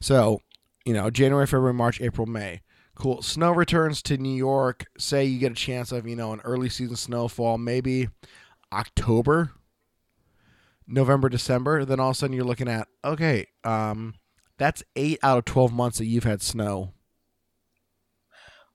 So, 0.00 0.40
you 0.84 0.92
know, 0.94 1.10
January, 1.10 1.46
February, 1.46 1.74
March, 1.74 2.00
April, 2.00 2.26
May. 2.26 2.62
Cool. 2.94 3.22
Snow 3.22 3.52
returns 3.52 4.02
to 4.02 4.16
New 4.16 4.34
York. 4.34 4.84
Say 4.98 5.24
you 5.24 5.38
get 5.38 5.52
a 5.52 5.54
chance 5.56 5.92
of, 5.92 6.06
you 6.06 6.16
know, 6.16 6.32
an 6.32 6.40
early 6.44 6.68
season 6.68 6.96
snowfall, 6.96 7.56
maybe 7.58 8.08
October, 8.72 9.52
November, 10.86 11.28
December. 11.28 11.84
Then 11.84 12.00
all 12.00 12.10
of 12.10 12.16
a 12.16 12.18
sudden 12.18 12.34
you're 12.34 12.44
looking 12.44 12.68
at, 12.68 12.88
okay, 13.04 13.46
um, 13.64 14.14
that's 14.58 14.82
eight 14.96 15.18
out 15.22 15.38
of 15.38 15.44
12 15.46 15.72
months 15.72 15.98
that 15.98 16.04
you've 16.06 16.24
had 16.24 16.42
snow 16.42 16.92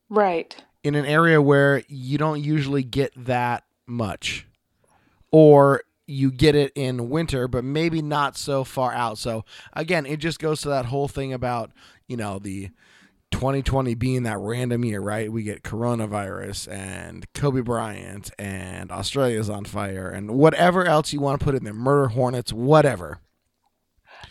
Right. 0.09 0.55
in 0.83 0.95
an 0.95 1.05
area 1.05 1.41
where 1.41 1.83
you 1.87 2.17
don't 2.17 2.43
usually 2.43 2.83
get 2.83 3.11
that 3.25 3.63
much. 3.87 4.47
Or 5.31 5.81
you 6.07 6.31
get 6.31 6.55
it 6.55 6.71
in 6.75 7.09
winter, 7.09 7.47
but 7.47 7.63
maybe 7.63 8.01
not 8.01 8.37
so 8.37 8.63
far 8.63 8.93
out. 8.93 9.17
So 9.17 9.43
again, 9.73 10.05
it 10.05 10.17
just 10.17 10.39
goes 10.39 10.61
to 10.61 10.69
that 10.69 10.85
whole 10.85 11.07
thing 11.07 11.33
about, 11.33 11.71
you 12.07 12.15
know, 12.15 12.39
the 12.39 12.69
2020 13.31 13.93
being 13.95 14.23
that 14.23 14.37
random 14.37 14.85
year, 14.85 15.01
right? 15.01 15.31
We 15.31 15.43
get 15.43 15.63
coronavirus 15.63 16.71
and 16.71 17.25
Kobe 17.33 17.61
Bryant 17.61 18.31
and 18.39 18.91
Australia's 18.91 19.49
on 19.49 19.65
fire 19.65 20.09
and 20.09 20.31
whatever 20.31 20.85
else 20.85 21.11
you 21.11 21.19
want 21.19 21.39
to 21.39 21.43
put 21.43 21.55
in 21.55 21.63
there, 21.63 21.73
murder 21.73 22.07
hornets, 22.07 22.53
whatever. 22.53 23.19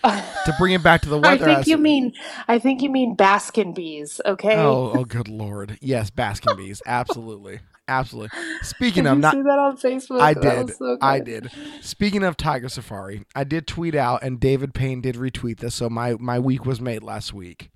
to 0.03 0.55
bring 0.59 0.73
it 0.73 0.83
back 0.83 1.03
to 1.03 1.09
the 1.09 1.19
weather. 1.21 1.49
I 1.49 1.55
think 1.57 1.67
you 1.67 1.77
mean 1.77 2.13
I 2.49 2.59
think 2.59 2.81
you 2.83 2.91
mean 2.91 3.17
Baskin 3.17 3.75
bees, 3.75 4.21
okay? 4.25 4.57
Oh, 4.57 4.93
oh, 4.95 5.05
good 5.05 5.29
lord! 5.29 5.79
Yes, 5.81 6.11
Baskin 6.11 6.57
bees, 6.57 6.81
absolutely, 6.87 7.61
absolutely. 7.89 8.39
Speaking 8.63 9.05
Did 9.05 9.11
of 9.11 9.17
you 9.19 9.23
not, 9.23 9.35
see 9.35 9.43
that 9.43 9.59
on 9.59 9.77
Facebook? 9.77 10.21
I 10.21 10.35
did. 10.35 10.77
so 10.77 10.99
I 11.01 11.21
did. 11.21 11.51
Speaking 11.81 12.23
of 12.25 12.37
Tiger 12.37 12.69
Safari, 12.69 13.25
I 13.35 13.45
did 13.45 13.67
tweet 13.67 13.95
out, 13.95 14.23
and 14.23 14.41
David 14.41 14.75
Payne 14.75 15.01
did 15.01 15.17
retweet 15.17 15.59
this, 15.59 15.75
so 15.75 15.89
my 15.89 16.15
my 16.19 16.39
week 16.39 16.65
was 16.67 16.81
made 16.81 17.03
last 17.03 17.33
week. 17.33 17.71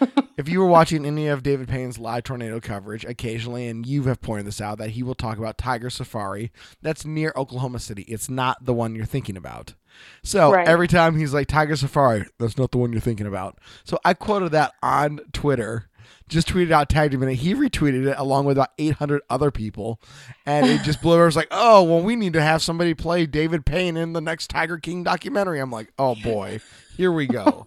if 0.38 0.48
you 0.48 0.58
were 0.60 0.66
watching 0.66 1.04
any 1.04 1.26
of 1.28 1.42
David 1.42 1.68
Payne's 1.68 1.98
live 1.98 2.22
tornado 2.24 2.58
coverage 2.58 3.04
occasionally, 3.04 3.68
and 3.68 3.84
you 3.86 4.04
have 4.04 4.22
pointed 4.22 4.46
this 4.46 4.60
out, 4.60 4.78
that 4.78 4.90
he 4.90 5.02
will 5.02 5.14
talk 5.14 5.36
about 5.36 5.58
Tiger 5.58 5.90
Safari 5.90 6.50
that's 6.80 7.04
near 7.04 7.34
Oklahoma 7.36 7.78
City. 7.78 8.02
It's 8.02 8.30
not 8.30 8.64
the 8.64 8.72
one 8.72 8.94
you're 8.94 9.04
thinking 9.04 9.36
about. 9.36 9.74
So 10.22 10.52
Right. 10.52 10.66
every 10.66 10.88
time 10.88 11.18
he's 11.18 11.34
like 11.34 11.48
Tiger 11.48 11.76
Safari, 11.76 12.24
that's 12.38 12.56
not 12.56 12.70
the 12.70 12.78
one 12.78 12.92
you're 12.92 13.00
thinking 13.02 13.26
about. 13.26 13.58
So 13.84 13.98
I 14.02 14.14
quoted 14.14 14.52
that 14.52 14.72
on 14.82 15.20
Twitter. 15.34 15.89
Just 16.30 16.48
tweeted 16.48 16.70
out, 16.70 16.88
tagged 16.88 17.12
him 17.12 17.22
in 17.22 17.28
it. 17.28 17.34
He 17.34 17.54
retweeted 17.54 18.06
it 18.06 18.14
along 18.16 18.46
with 18.46 18.56
about 18.56 18.70
800 18.78 19.22
other 19.28 19.50
people, 19.50 20.00
and 20.46 20.64
it 20.66 20.82
just 20.82 21.02
blew. 21.02 21.14
over. 21.14 21.26
It's 21.26 21.36
like, 21.36 21.48
oh, 21.50 21.82
well, 21.82 22.00
we 22.00 22.14
need 22.16 22.32
to 22.34 22.42
have 22.42 22.62
somebody 22.62 22.94
play 22.94 23.26
David 23.26 23.66
Payne 23.66 23.96
in 23.96 24.12
the 24.12 24.20
next 24.20 24.48
Tiger 24.48 24.78
King 24.78 25.02
documentary. 25.02 25.58
I'm 25.58 25.72
like, 25.72 25.92
oh 25.98 26.14
boy, 26.14 26.60
here 26.96 27.10
we 27.12 27.26
go. 27.26 27.66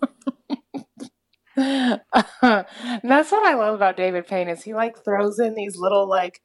And 1.55 2.01
that's 2.41 3.31
what 3.31 3.45
I 3.45 3.53
love 3.53 3.75
about 3.75 3.97
David 3.97 4.27
Payne 4.27 4.47
is 4.47 4.63
he 4.63 4.73
like 4.73 5.03
throws 5.03 5.39
in 5.39 5.53
these 5.53 5.77
little 5.77 6.07
like 6.07 6.41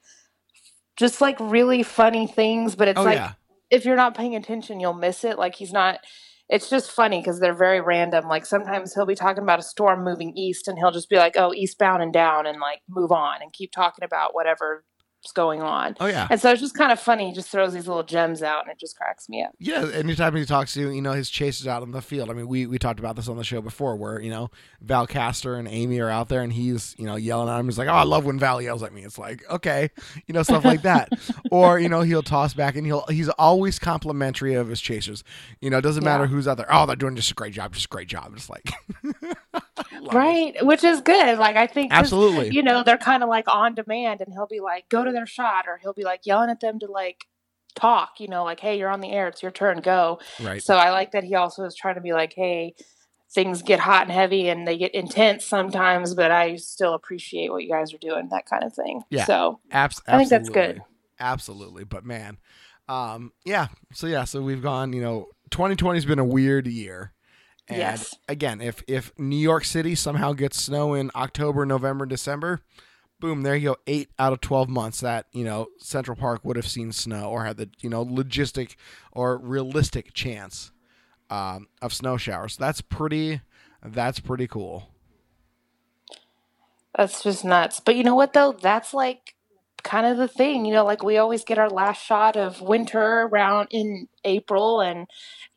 just 0.96 1.20
like 1.20 1.38
really 1.40 1.82
funny 1.82 2.26
things, 2.26 2.74
but 2.74 2.88
it's 2.88 2.98
oh 2.98 3.04
like 3.04 3.16
yeah, 3.16 3.32
if 3.70 3.84
you're 3.84 3.96
not 3.96 4.16
paying 4.16 4.36
attention, 4.36 4.80
you'll 4.80 4.94
miss 4.94 5.24
it. 5.24 5.38
Like 5.38 5.54
he's 5.54 5.72
not. 5.72 6.00
It's 6.48 6.70
just 6.70 6.90
funny 6.90 7.20
because 7.20 7.40
they're 7.40 7.54
very 7.54 7.80
random. 7.80 8.26
Like 8.26 8.46
sometimes 8.46 8.94
he'll 8.94 9.04
be 9.06 9.14
talking 9.14 9.42
about 9.42 9.58
a 9.58 9.62
storm 9.62 10.02
moving 10.02 10.32
east, 10.36 10.66
and 10.66 10.78
he'll 10.78 10.90
just 10.90 11.10
be 11.10 11.16
like, 11.16 11.36
"Oh, 11.36 11.52
eastbound 11.52 12.02
and 12.02 12.12
down," 12.12 12.46
and 12.46 12.58
like 12.60 12.80
move 12.88 13.12
on 13.12 13.42
and 13.42 13.52
keep 13.52 13.70
talking 13.72 14.04
about 14.04 14.34
whatever's 14.34 14.82
going 15.34 15.62
on. 15.62 15.96
oh 16.00 16.06
yeah. 16.06 16.26
And 16.30 16.40
so 16.40 16.50
it's 16.50 16.60
just 16.60 16.74
kind 16.74 16.90
of 16.92 16.98
funny. 16.98 17.28
He 17.28 17.34
just 17.34 17.50
throws 17.50 17.72
these 17.72 17.86
little 17.86 18.02
gems 18.02 18.42
out, 18.42 18.62
and 18.62 18.72
it 18.72 18.78
just 18.78 18.96
cracks 18.96 19.28
me 19.28 19.42
up. 19.42 19.52
Yeah, 19.58 19.88
anytime 19.92 20.34
he 20.34 20.44
talks 20.44 20.74
to 20.74 20.80
you 20.80 20.90
you 20.90 21.02
know 21.02 21.12
his 21.12 21.28
chases 21.30 21.66
out 21.66 21.82
on 21.82 21.90
the 21.90 22.00
field. 22.02 22.30
I 22.30 22.32
mean, 22.32 22.48
we 22.48 22.66
we 22.66 22.78
talked 22.78 22.98
about 22.98 23.16
this 23.16 23.28
on 23.28 23.36
the 23.36 23.44
show 23.44 23.60
before, 23.60 23.96
where 23.96 24.20
you 24.20 24.30
know 24.30 24.50
Val 24.80 25.06
Castor 25.06 25.54
and 25.56 25.68
Amy 25.68 26.00
are 26.00 26.08
out 26.08 26.28
there, 26.28 26.42
and 26.42 26.52
he's 26.52 26.94
you 26.98 27.04
know 27.04 27.16
yelling 27.16 27.48
at 27.48 27.58
him. 27.58 27.66
He's 27.66 27.78
like, 27.78 27.88
"Oh, 27.88 27.92
I 27.92 28.04
love 28.04 28.24
when 28.24 28.38
Val 28.38 28.62
yells 28.62 28.82
at 28.82 28.92
me." 28.92 29.02
It's 29.02 29.18
like, 29.18 29.48
okay, 29.50 29.90
you 30.26 30.32
know 30.32 30.42
stuff 30.42 30.64
like 30.64 30.82
that. 30.82 31.10
or 31.50 31.78
you 31.78 31.88
know 31.88 32.00
he'll 32.02 32.22
toss 32.22 32.54
back, 32.54 32.76
and 32.76 32.86
he'll 32.86 33.04
he's 33.08 33.28
always 33.30 33.78
complimentary 33.78 34.54
of 34.54 34.68
his 34.68 34.80
chasers. 34.80 35.24
You 35.60 35.70
know, 35.70 35.78
it 35.78 35.82
doesn't 35.82 36.04
matter 36.04 36.26
who's 36.26 36.48
out 36.48 36.56
there. 36.56 36.72
Oh, 36.72 36.86
they're 36.86 36.96
doing 36.96 37.16
just 37.16 37.30
a 37.30 37.34
great 37.34 37.52
job, 37.52 37.74
just 37.74 37.86
a 37.86 37.88
great 37.88 38.08
job. 38.08 38.32
It's 38.34 38.48
like, 38.48 38.70
Right, 40.12 40.54
which 40.64 40.84
is 40.84 41.00
good. 41.00 41.38
Like 41.38 41.56
I 41.56 41.66
think 41.66 41.92
Absolutely. 41.92 42.50
you 42.50 42.62
know, 42.62 42.82
they're 42.82 42.98
kind 42.98 43.22
of 43.22 43.28
like 43.28 43.48
on 43.48 43.74
demand, 43.74 44.20
and 44.20 44.32
he'll 44.32 44.46
be 44.46 44.60
like, 44.60 44.88
"Go 44.88 45.04
to 45.04 45.12
their 45.12 45.26
shot," 45.26 45.66
or 45.66 45.78
he'll 45.78 45.92
be 45.92 46.04
like 46.04 46.26
yelling 46.26 46.50
at 46.50 46.60
them 46.60 46.78
to 46.80 46.86
like 46.86 47.26
talk. 47.74 48.20
You 48.20 48.28
know, 48.28 48.44
like, 48.44 48.60
"Hey, 48.60 48.78
you're 48.78 48.90
on 48.90 49.00
the 49.00 49.10
air. 49.10 49.28
It's 49.28 49.42
your 49.42 49.52
turn. 49.52 49.80
Go." 49.80 50.20
Right. 50.40 50.62
So 50.62 50.76
I 50.76 50.90
like 50.90 51.12
that 51.12 51.24
he 51.24 51.34
also 51.34 51.64
is 51.64 51.74
trying 51.74 51.96
to 51.96 52.00
be 52.00 52.12
like, 52.12 52.32
"Hey." 52.34 52.74
Things 53.30 53.60
get 53.60 53.78
hot 53.78 54.04
and 54.04 54.10
heavy 54.10 54.48
and 54.48 54.66
they 54.66 54.78
get 54.78 54.94
intense 54.94 55.44
sometimes, 55.44 56.14
but 56.14 56.30
I 56.30 56.56
still 56.56 56.94
appreciate 56.94 57.50
what 57.50 57.62
you 57.62 57.68
guys 57.68 57.92
are 57.92 57.98
doing, 57.98 58.30
that 58.30 58.46
kind 58.46 58.64
of 58.64 58.72
thing. 58.72 59.02
Yeah. 59.10 59.26
So 59.26 59.60
Abs- 59.70 60.00
I 60.08 60.16
think 60.16 60.30
that's 60.30 60.48
good. 60.48 60.80
Absolutely. 61.20 61.84
But 61.84 62.06
man, 62.06 62.38
um, 62.88 63.32
yeah. 63.44 63.68
So 63.92 64.06
yeah, 64.06 64.24
so 64.24 64.40
we've 64.40 64.62
gone, 64.62 64.94
you 64.94 65.02
know, 65.02 65.28
2020's 65.50 66.04
been 66.06 66.18
a 66.18 66.24
weird 66.24 66.66
year. 66.66 67.12
And 67.68 67.78
Yes. 67.78 68.14
again, 68.28 68.60
if 68.60 68.82
if 68.88 69.12
New 69.18 69.36
York 69.36 69.64
City 69.64 69.94
somehow 69.94 70.32
gets 70.32 70.60
snow 70.62 70.94
in 70.94 71.10
October, 71.14 71.66
November, 71.66 72.06
December, 72.06 72.62
boom, 73.20 73.42
there 73.42 73.56
you 73.56 73.70
go. 73.70 73.76
Eight 73.86 74.10
out 74.18 74.32
of 74.32 74.40
twelve 74.40 74.68
months 74.68 75.00
that, 75.00 75.26
you 75.32 75.44
know, 75.44 75.68
Central 75.78 76.16
Park 76.16 76.44
would 76.44 76.56
have 76.56 76.68
seen 76.68 76.92
snow 76.92 77.30
or 77.30 77.44
had 77.44 77.58
the, 77.58 77.70
you 77.80 77.90
know, 77.90 78.04
logistic 78.04 78.76
or 79.12 79.38
realistic 79.38 80.14
chance 80.14 80.72
um, 81.30 81.68
of 81.82 81.92
snow 81.94 82.16
showers. 82.16 82.56
That's 82.56 82.80
pretty 82.80 83.42
that's 83.84 84.20
pretty 84.20 84.46
cool. 84.48 84.90
That's 86.96 87.22
just 87.22 87.44
nuts. 87.44 87.80
But 87.80 87.96
you 87.96 88.04
know 88.04 88.14
what 88.14 88.32
though? 88.32 88.52
That's 88.52 88.92
like 88.94 89.34
kind 89.82 90.06
of 90.06 90.16
the 90.16 90.28
thing. 90.28 90.64
You 90.64 90.74
know, 90.74 90.84
like 90.84 91.02
we 91.02 91.18
always 91.18 91.44
get 91.44 91.58
our 91.58 91.70
last 91.70 92.04
shot 92.04 92.36
of 92.36 92.60
winter 92.60 93.22
around 93.22 93.68
in 93.70 94.08
April 94.24 94.80
and 94.80 95.06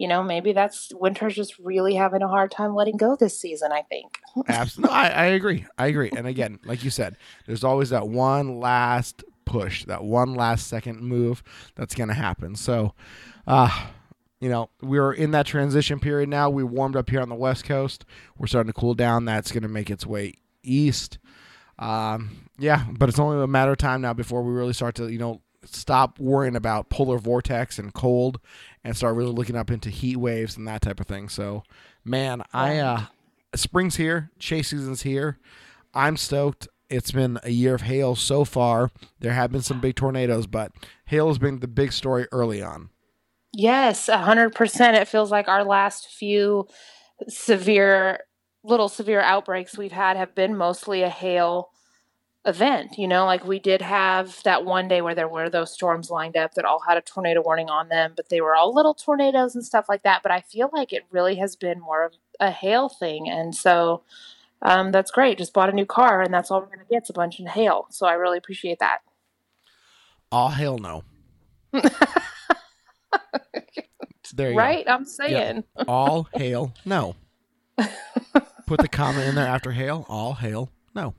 you 0.02 0.08
know, 0.08 0.24
maybe 0.24 0.52
that's 0.52 0.92
winter's 0.96 1.36
just 1.36 1.60
really 1.60 1.94
having 1.94 2.24
a 2.24 2.28
hard 2.28 2.50
time 2.50 2.74
letting 2.74 2.98
go 2.98 3.16
this 3.16 3.40
season, 3.40 3.72
I 3.72 3.84
think. 3.84 4.20
Absolutely. 4.48 4.96
I, 4.96 5.10
I 5.10 5.26
agree. 5.26 5.68
I 5.78 5.86
agree. 5.86 6.10
And 6.10 6.26
again, 6.26 6.58
like 6.66 6.84
you 6.84 6.90
said, 6.90 7.18
there's 7.46 7.64
always 7.64 7.92
that 7.92 8.08
one 8.08 8.60
last 8.60 9.24
push, 9.46 9.86
that 9.86 10.04
one 10.04 10.34
last 10.34 10.66
second 10.66 11.02
move 11.02 11.44
that's 11.76 11.94
going 11.94 12.08
to 12.08 12.16
happen. 12.16 12.56
So, 12.56 12.96
uh, 13.46 13.90
you 14.40 14.50
know, 14.50 14.72
we're 14.82 15.14
in 15.14 15.30
that 15.32 15.46
transition 15.46 16.00
period 16.00 16.30
now. 16.30 16.50
We 16.50 16.64
warmed 16.64 16.96
up 16.96 17.12
here 17.12 17.22
on 17.22 17.30
the 17.30 17.36
West 17.36 17.66
Coast. 17.66 18.04
We're 18.40 18.48
starting 18.48 18.74
to 18.74 18.80
cool 18.80 18.96
down. 18.96 19.26
That's 19.26 19.52
going 19.52 19.62
to 19.62 19.70
make 19.70 19.92
its 19.92 20.08
way 20.08 20.34
east. 20.64 21.20
Um, 21.80 22.48
yeah, 22.58 22.86
but 22.92 23.10
it's 23.10 23.20
only 23.20 23.44
a 23.44 23.48
matter 23.48 23.72
of 23.72 23.78
time 23.78 24.02
now 24.02 24.14
before 24.14 24.44
we 24.44 24.54
really 24.54 24.74
start 24.74 24.96
to, 24.96 25.12
you 25.12 25.18
know, 25.18 25.42
stop 25.66 26.20
worrying 26.20 26.56
about 26.56 26.90
polar 26.90 27.18
vortex 27.18 27.78
and 27.78 27.94
cold 27.94 28.40
and 28.84 28.98
start 28.98 29.16
really 29.16 29.32
looking 29.32 29.56
up 29.56 29.70
into 29.70 29.90
heat 29.90 30.18
waves 30.18 30.58
and 30.58 30.68
that 30.68 30.82
type 30.82 31.00
of 31.00 31.08
thing. 31.08 31.30
So, 31.30 31.64
man, 32.04 32.44
I 32.54 32.80
uh 32.80 33.06
spring's 33.56 33.98
here, 33.98 34.32
chase 34.40 34.70
season's 34.70 35.04
here. 35.04 35.38
I'm 35.94 36.18
stoked. 36.18 36.68
It's 36.90 37.12
been 37.12 37.40
a 37.44 37.52
year 37.52 37.76
of 37.76 37.84
hail 37.84 38.16
so 38.16 38.44
far. 38.44 38.92
There 39.20 39.34
have 39.34 39.52
been 39.52 39.62
some 39.62 39.80
big 39.80 39.96
tornadoes, 39.96 40.48
but 40.48 40.72
hail 41.06 41.28
has 41.28 41.38
been 41.38 41.60
the 41.60 41.68
big 41.68 41.94
story 41.94 42.28
early 42.32 42.62
on. 42.62 42.90
Yes, 43.54 44.10
a 44.10 44.18
hundred 44.18 44.56
percent. 44.56 44.98
It 44.98 45.08
feels 45.08 45.32
like 45.32 45.48
our 45.48 45.64
last 45.64 46.08
few 46.08 46.68
severe, 47.28 48.20
little 48.64 48.90
severe 48.90 49.22
outbreaks 49.22 49.78
we've 49.78 49.92
had 49.92 50.18
have 50.18 50.36
been 50.36 50.56
mostly 50.56 51.02
a 51.02 51.10
hail 51.10 51.72
event. 52.46 52.98
You 52.98 53.08
know, 53.08 53.26
like 53.26 53.46
we 53.46 53.60
did 53.60 53.82
have 53.82 54.42
that 54.44 54.66
one 54.66 54.88
day 54.88 55.02
where 55.02 55.16
there 55.16 55.28
were 55.28 55.50
those 55.50 55.74
storms 55.74 56.10
lined 56.10 56.38
up 56.38 56.54
that 56.54 56.66
all 56.66 56.82
had 56.88 56.98
a 56.98 57.02
tornado 57.02 57.42
warning 57.42 57.70
on 57.70 57.90
them, 57.90 58.14
but 58.16 58.30
they 58.30 58.42
were 58.42 58.56
all 58.56 58.74
little 58.74 58.94
tornadoes 58.94 59.56
and 59.56 59.66
stuff 59.66 59.86
like 59.90 60.04
that. 60.04 60.24
But 60.24 60.32
I 60.32 60.42
feel 60.42 60.70
like 60.74 60.94
it 60.94 61.04
really 61.12 61.36
has 61.36 61.56
been 61.56 61.80
more 61.80 62.04
of 62.04 62.14
a 62.40 62.52
hail 62.52 62.90
thing, 62.90 63.30
and 63.30 63.56
so. 63.56 64.04
Um, 64.64 64.92
that's 64.92 65.10
great. 65.10 65.40
Just 65.40 65.54
bought 65.54 65.72
a 65.72 65.74
new 65.74 65.88
car, 65.88 66.22
and 66.22 66.32
that's 66.32 66.52
all 66.52 66.60
we're 66.60 66.68
going 66.68 66.78
to 66.78 66.86
get. 66.86 66.98
It's 66.98 67.10
a 67.10 67.14
bunch 67.14 67.40
of 67.40 67.48
hail. 67.48 67.88
So 67.90 68.06
I 68.06 68.14
really 68.14 68.38
appreciate 68.38 68.78
that. 68.78 69.00
All 70.32 70.50
hail 70.50 70.78
no. 70.78 71.04
There 74.34 74.52
you 74.52 74.58
right? 74.58 74.88
I'm 74.88 75.06
saying. 75.06 75.64
go. 75.78 75.84
All 75.88 76.28
hail 76.34 76.74
no. 76.86 77.16
Put 78.72 78.80
the 78.80 78.88
comment 78.88 79.28
in 79.28 79.36
there 79.36 79.46
after 79.46 79.72
hail. 79.72 80.06
All 80.08 80.36
hail 80.36 80.70
no. 80.96 81.14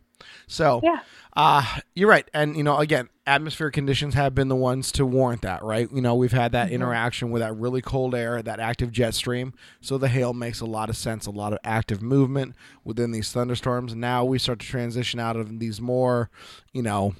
So 0.46 0.80
Yeah. 0.82 1.00
uh, 1.36 1.80
you're 1.94 2.08
right. 2.08 2.26
And, 2.32 2.56
you 2.56 2.62
know, 2.62 2.78
again, 2.78 3.10
atmospheric 3.26 3.74
conditions 3.74 4.14
have 4.14 4.34
been 4.34 4.48
the 4.48 4.56
ones 4.56 4.90
to 4.92 5.04
warrant 5.04 5.42
that, 5.42 5.62
right? 5.62 5.86
You 5.92 6.00
know, 6.00 6.14
we've 6.14 6.32
had 6.32 6.52
that 6.52 6.70
interaction 6.70 7.30
with 7.30 7.42
that 7.42 7.54
really 7.54 7.82
cold 7.82 8.14
air, 8.14 8.40
that 8.40 8.58
active 8.58 8.90
jet 8.90 9.12
stream. 9.12 9.52
So 9.82 9.98
the 9.98 10.08
hail 10.08 10.32
makes 10.32 10.62
a 10.62 10.64
lot 10.64 10.88
of 10.88 10.96
sense, 10.96 11.26
a 11.26 11.30
lot 11.30 11.52
of 11.52 11.58
active 11.62 12.00
movement 12.00 12.54
within 12.84 13.10
these 13.10 13.30
thunderstorms. 13.30 13.94
Now 13.94 14.24
we 14.24 14.38
start 14.38 14.60
to 14.60 14.66
transition 14.66 15.20
out 15.20 15.36
of 15.36 15.58
these 15.58 15.78
more, 15.78 16.30
you 16.72 16.80
know, 16.80 17.14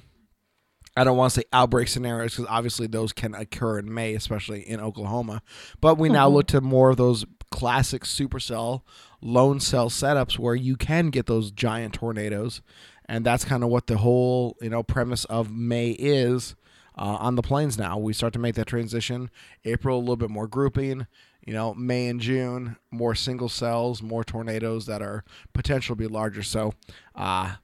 I 0.97 1.03
don't 1.03 1.17
want 1.17 1.33
to 1.33 1.41
say 1.41 1.45
outbreak 1.53 1.89
scenarios 1.89 2.35
because 2.35 2.49
obviously 2.49 2.87
those 2.87 3.13
can 3.13 3.35
occur 3.35 3.77
in 3.77 3.93
May, 3.93 4.15
especially 4.15 4.61
in 4.61 4.79
Oklahoma. 4.79 5.43
But 5.79 5.99
we 5.99 6.09
now 6.09 6.27
look 6.27 6.47
to 6.47 6.61
more 6.61 6.89
of 6.91 6.97
those 6.97 7.23
classic 7.53 8.03
supercell 8.03 8.81
lone 9.21 9.59
cell 9.59 9.87
setups 9.87 10.39
where 10.39 10.55
you 10.55 10.75
can 10.75 11.11
get 11.11 11.27
those 11.27 11.51
giant 11.51 11.93
tornadoes, 11.93 12.63
and 13.05 13.23
that's 13.23 13.45
kind 13.45 13.63
of 13.63 13.69
what 13.69 13.85
the 13.85 13.97
whole 13.97 14.57
you 14.59 14.71
know 14.71 14.81
premise 14.81 15.23
of 15.25 15.51
May 15.51 15.91
is 15.91 16.55
uh, 16.97 17.17
on 17.19 17.35
the 17.35 17.43
plains. 17.43 17.77
Now 17.77 17.99
we 17.99 18.11
start 18.11 18.33
to 18.33 18.39
make 18.39 18.55
that 18.55 18.65
transition. 18.65 19.29
April 19.65 19.99
a 19.99 20.01
little 20.01 20.15
bit 20.15 20.31
more 20.31 20.47
grouping. 20.47 21.05
You 21.45 21.53
know, 21.53 21.75
May 21.75 22.07
and 22.07 22.19
June 22.19 22.77
more 22.89 23.13
single 23.13 23.49
cells, 23.49 24.01
more 24.01 24.23
tornadoes 24.23 24.87
that 24.87 25.03
are 25.03 25.23
potentially 25.53 25.97
be 25.97 26.07
larger. 26.07 26.41
So 26.41 26.73
uh, 27.15 27.55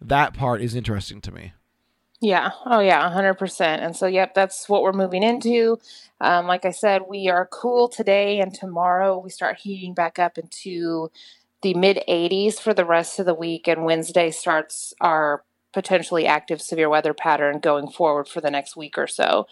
that 0.00 0.34
part 0.34 0.60
is 0.60 0.74
interesting 0.74 1.20
to 1.20 1.30
me. 1.30 1.52
Yeah. 2.20 2.50
Oh, 2.64 2.80
yeah. 2.80 3.10
100%. 3.10 3.60
And 3.60 3.94
so, 3.94 4.06
yep, 4.06 4.34
that's 4.34 4.68
what 4.68 4.82
we're 4.82 4.92
moving 4.92 5.22
into. 5.22 5.78
Um, 6.20 6.46
like 6.46 6.64
I 6.64 6.70
said, 6.70 7.02
we 7.08 7.28
are 7.28 7.46
cool 7.46 7.88
today, 7.88 8.40
and 8.40 8.54
tomorrow 8.54 9.18
we 9.18 9.28
start 9.28 9.58
heating 9.58 9.92
back 9.92 10.18
up 10.18 10.38
into 10.38 11.10
the 11.62 11.74
mid 11.74 12.02
80s 12.08 12.58
for 12.58 12.72
the 12.72 12.84
rest 12.86 13.18
of 13.18 13.26
the 13.26 13.34
week. 13.34 13.68
And 13.68 13.84
Wednesday 13.84 14.30
starts 14.30 14.94
our 15.00 15.44
potentially 15.74 16.26
active 16.26 16.62
severe 16.62 16.88
weather 16.88 17.12
pattern 17.12 17.58
going 17.58 17.90
forward 17.90 18.28
for 18.28 18.40
the 18.40 18.50
next 18.50 18.76
week 18.76 18.96
or 18.96 19.06
so. 19.06 19.46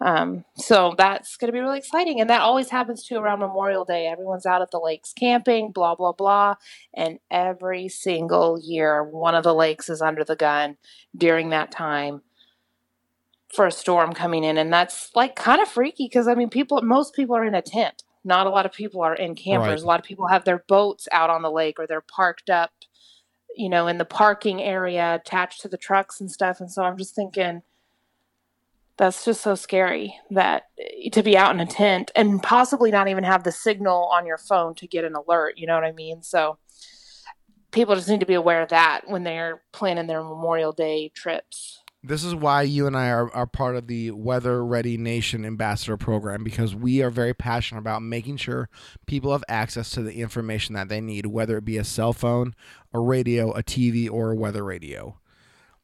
Um, 0.00 0.44
so 0.56 0.94
that's 0.96 1.36
going 1.36 1.48
to 1.48 1.52
be 1.52 1.60
really 1.60 1.78
exciting. 1.78 2.20
And 2.20 2.30
that 2.30 2.40
always 2.40 2.70
happens 2.70 3.04
too 3.04 3.16
around 3.16 3.40
Memorial 3.40 3.84
Day. 3.84 4.06
Everyone's 4.06 4.46
out 4.46 4.62
at 4.62 4.70
the 4.70 4.78
lakes 4.78 5.12
camping, 5.12 5.72
blah, 5.72 5.94
blah, 5.94 6.12
blah. 6.12 6.54
And 6.94 7.18
every 7.30 7.88
single 7.88 8.60
year, 8.62 9.02
one 9.02 9.34
of 9.34 9.44
the 9.44 9.54
lakes 9.54 9.88
is 9.88 10.00
under 10.00 10.24
the 10.24 10.36
gun 10.36 10.76
during 11.16 11.50
that 11.50 11.72
time 11.72 12.22
for 13.52 13.66
a 13.66 13.72
storm 13.72 14.12
coming 14.12 14.44
in. 14.44 14.56
And 14.56 14.72
that's 14.72 15.10
like 15.16 15.34
kind 15.34 15.60
of 15.60 15.68
freaky 15.68 16.04
because 16.04 16.28
I 16.28 16.34
mean, 16.34 16.50
people, 16.50 16.80
most 16.82 17.14
people 17.14 17.36
are 17.36 17.44
in 17.44 17.54
a 17.54 17.62
tent. 17.62 18.04
Not 18.24 18.46
a 18.46 18.50
lot 18.50 18.66
of 18.66 18.72
people 18.72 19.02
are 19.02 19.14
in 19.14 19.34
campers. 19.34 19.80
Right. 19.80 19.82
A 19.82 19.86
lot 19.86 20.00
of 20.00 20.06
people 20.06 20.28
have 20.28 20.44
their 20.44 20.64
boats 20.68 21.08
out 21.12 21.30
on 21.30 21.42
the 21.42 21.50
lake 21.50 21.78
or 21.78 21.86
they're 21.86 22.00
parked 22.00 22.50
up, 22.50 22.72
you 23.56 23.68
know, 23.68 23.88
in 23.88 23.98
the 23.98 24.04
parking 24.04 24.62
area 24.62 25.14
attached 25.14 25.62
to 25.62 25.68
the 25.68 25.78
trucks 25.78 26.20
and 26.20 26.30
stuff. 26.30 26.60
And 26.60 26.70
so 26.70 26.82
I'm 26.82 26.98
just 26.98 27.14
thinking, 27.14 27.62
that's 28.98 29.24
just 29.24 29.40
so 29.40 29.54
scary 29.54 30.14
that 30.30 30.64
to 31.12 31.22
be 31.22 31.36
out 31.36 31.54
in 31.54 31.60
a 31.60 31.66
tent 31.66 32.10
and 32.16 32.42
possibly 32.42 32.90
not 32.90 33.08
even 33.08 33.24
have 33.24 33.44
the 33.44 33.52
signal 33.52 34.10
on 34.12 34.26
your 34.26 34.38
phone 34.38 34.74
to 34.74 34.86
get 34.86 35.04
an 35.04 35.14
alert. 35.14 35.54
You 35.56 35.66
know 35.68 35.74
what 35.74 35.84
I 35.84 35.92
mean? 35.92 36.22
So 36.22 36.58
people 37.70 37.94
just 37.94 38.08
need 38.08 38.20
to 38.20 38.26
be 38.26 38.34
aware 38.34 38.62
of 38.62 38.70
that 38.70 39.02
when 39.06 39.22
they're 39.22 39.62
planning 39.72 40.08
their 40.08 40.22
Memorial 40.22 40.72
Day 40.72 41.10
trips. 41.14 41.80
This 42.02 42.22
is 42.22 42.34
why 42.34 42.62
you 42.62 42.86
and 42.86 42.96
I 42.96 43.10
are, 43.10 43.32
are 43.34 43.46
part 43.46 43.76
of 43.76 43.88
the 43.88 44.12
Weather 44.12 44.64
Ready 44.64 44.96
Nation 44.96 45.44
Ambassador 45.44 45.96
Program 45.96 46.44
because 46.44 46.74
we 46.74 47.02
are 47.02 47.10
very 47.10 47.34
passionate 47.34 47.80
about 47.80 48.02
making 48.02 48.36
sure 48.36 48.68
people 49.06 49.32
have 49.32 49.44
access 49.48 49.90
to 49.90 50.02
the 50.02 50.14
information 50.14 50.74
that 50.74 50.88
they 50.88 51.00
need, 51.00 51.26
whether 51.26 51.58
it 51.58 51.64
be 51.64 51.76
a 51.76 51.84
cell 51.84 52.12
phone, 52.12 52.54
a 52.92 53.00
radio, 53.00 53.50
a 53.50 53.64
TV, 53.64 54.10
or 54.10 54.30
a 54.30 54.36
weather 54.36 54.64
radio. 54.64 55.18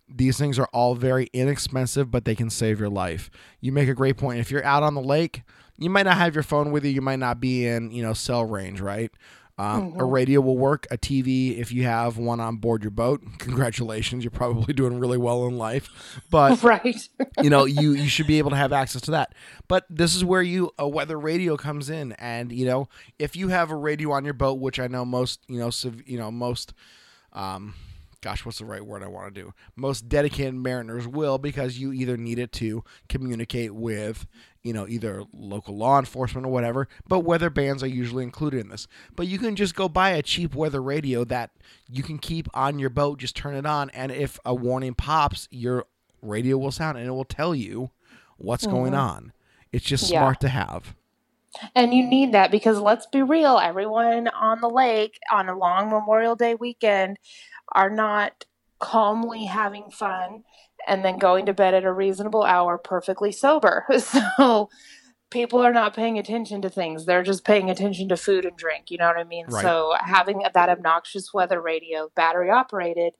These 0.09 0.39
things 0.39 0.59
are 0.59 0.69
all 0.73 0.95
very 0.95 1.29
inexpensive, 1.33 2.11
but 2.11 2.25
they 2.25 2.35
can 2.35 2.51
save 2.51 2.79
your 2.79 2.91
life. 2.91 3.31
You 3.61 3.73
make 3.73 3.89
a 3.89 3.95
great 3.95 4.17
point. 4.17 4.39
If 4.41 4.51
you're 4.51 4.65
out 4.65 4.83
on 4.83 4.95
the 4.95 5.01
lake, 5.03 5.43
you 5.79 5.91
might 5.91 6.05
not 6.05 6.17
have 6.19 6.35
your 6.35 6.43
phone 6.45 6.71
with 6.73 6.85
you. 6.85 6.91
You 6.91 7.01
might 7.01 7.19
not 7.19 7.41
be 7.41 7.67
in, 7.67 7.91
you 7.91 8.03
know, 8.03 8.13
cell 8.13 8.45
range, 8.45 8.81
right? 8.81 9.11
Um, 9.57 9.95
A 10.01 10.05
radio 10.05 10.41
will 10.41 10.59
work. 10.59 10.87
A 10.91 10.99
TV, 10.99 11.57
if 11.59 11.71
you 11.71 11.85
have 11.85 12.19
one 12.19 12.41
on 12.41 12.57
board 12.57 12.83
your 12.83 12.91
boat, 12.91 13.23
congratulations. 13.39 14.25
You're 14.25 14.33
probably 14.33 14.75
doing 14.75 14.99
really 14.99 15.17
well 15.17 15.47
in 15.47 15.57
life. 15.57 16.21
But 16.29 16.61
Right. 16.65 17.09
you 17.41 17.51
know 17.51 17.65
you 17.65 17.93
you 17.93 18.09
should 18.09 18.27
be 18.27 18.39
able 18.39 18.51
to 18.51 18.57
have 18.57 18.73
access 18.73 19.01
to 19.03 19.13
that 19.13 19.33
but 19.69 19.85
this 19.89 20.15
is 20.17 20.25
where 20.25 20.43
you 20.43 20.71
a 20.79 20.89
weather 20.89 21.19
radio 21.19 21.57
comes 21.57 21.89
in 21.89 22.13
and 22.13 22.51
you 22.53 22.67
know 22.67 22.89
if 23.19 23.37
you 23.37 23.49
have 23.49 23.71
a 23.71 23.77
radio 23.77 24.11
on 24.13 24.25
your 24.25 24.35
boat 24.35 24.55
which 24.59 24.79
i 24.81 24.87
know 24.89 25.05
most 25.05 25.41
you 25.49 25.59
know 25.59 25.71
civ- 25.71 26.07
you 26.09 26.19
know 26.19 26.31
most 26.31 26.73
um 27.33 27.75
gosh 28.25 28.47
what's 28.47 28.59
the 28.59 28.65
right 28.65 28.87
word 28.87 29.03
i 29.03 29.07
want 29.07 29.35
to 29.35 29.41
do? 29.43 29.53
Most 29.77 30.09
dedicated 30.09 30.55
mariners 30.55 31.07
will 31.07 31.37
because 31.37 31.79
you 31.79 31.93
either 31.93 32.17
need 32.17 32.39
it 32.39 32.53
to 32.53 32.83
communicate 33.07 33.75
with 33.75 34.27
you 34.63 34.73
know 34.73 34.89
either 34.89 35.25
local 35.35 35.77
law 35.77 35.99
enforcement 35.99 36.47
or 36.47 36.51
whatever 36.51 36.89
but 37.07 37.21
weather 37.21 37.51
bands 37.51 37.83
are 37.83 37.89
usually 37.89 38.25
included 38.25 38.61
in 38.61 38.71
this. 38.71 38.89
But 39.15 39.27
you 39.27 39.39
can 39.39 39.57
just 39.57 39.75
go 39.75 39.91
buy 39.91 40.11
a 40.11 40.23
cheap 40.23 40.55
weather 40.55 40.83
radio 40.83 41.23
that 41.25 41.51
you 41.87 42.03
can 42.03 42.19
keep 42.19 42.49
on 42.55 42.79
your 42.79 42.89
boat 42.91 43.19
just 43.19 43.37
turn 43.37 43.55
it 43.55 43.67
on 43.67 43.91
and 43.91 44.11
if 44.11 44.41
a 44.47 44.55
warning 44.55 44.95
pops 44.95 45.47
your 45.51 45.85
radio 46.23 46.57
will 46.57 46.73
sound 46.73 46.97
and 46.97 47.07
it 47.07 47.11
will 47.11 47.27
tell 47.27 47.55
you 47.55 47.91
what's 48.39 48.67
going 48.67 48.93
mm-hmm. 48.93 49.01
on. 49.01 49.33
It's 49.71 49.85
just 49.85 50.11
Yeah. 50.11 50.21
smart 50.21 50.41
to 50.41 50.49
have 50.49 50.95
And 51.75 51.95
you 51.95 52.07
need 52.07 52.33
that 52.33 52.51
because 52.51 52.79
let's 52.79 53.07
be 53.07 53.23
real, 53.23 53.59
everyone 53.59 54.29
on 54.29 54.61
the 54.61 54.69
lake 54.69 55.19
on 55.31 55.49
a 55.49 55.57
long 55.57 55.91
Memorial 55.91 56.37
Day 56.37 56.55
weekend 56.55 57.19
are 57.73 57.91
not 57.91 58.45
calmly 58.79 59.45
having 59.45 59.91
fun 59.91 60.45
and 60.87 61.05
then 61.05 61.19
going 61.19 61.47
to 61.47 61.55
bed 61.55 61.75
at 61.75 61.85
a 61.85 61.93
reasonable 61.93 62.43
hour 62.43 62.79
perfectly 62.79 63.33
sober. 63.33 63.87
So 63.99 64.69
people 65.31 65.61
are 65.61 65.73
not 65.73 65.97
paying 65.97 66.19
attention 66.19 66.63
to 66.63 66.71
things. 66.71 67.07
They're 67.07 67.23
just 67.23 67.45
paying 67.45 67.69
attention 67.69 68.09
to 68.11 68.17
food 68.17 68.45
and 68.45 68.57
drink. 68.57 68.91
You 68.91 68.99
know 68.99 69.09
what 69.09 69.17
I 69.17 69.25
mean? 69.25 69.47
Right. 69.49 69.63
So 69.63 69.95
having 69.99 70.45
that 70.53 70.69
obnoxious 70.69 71.35
weather 71.35 71.61
radio, 71.61 72.11
battery 72.15 72.51
operated, 72.51 73.15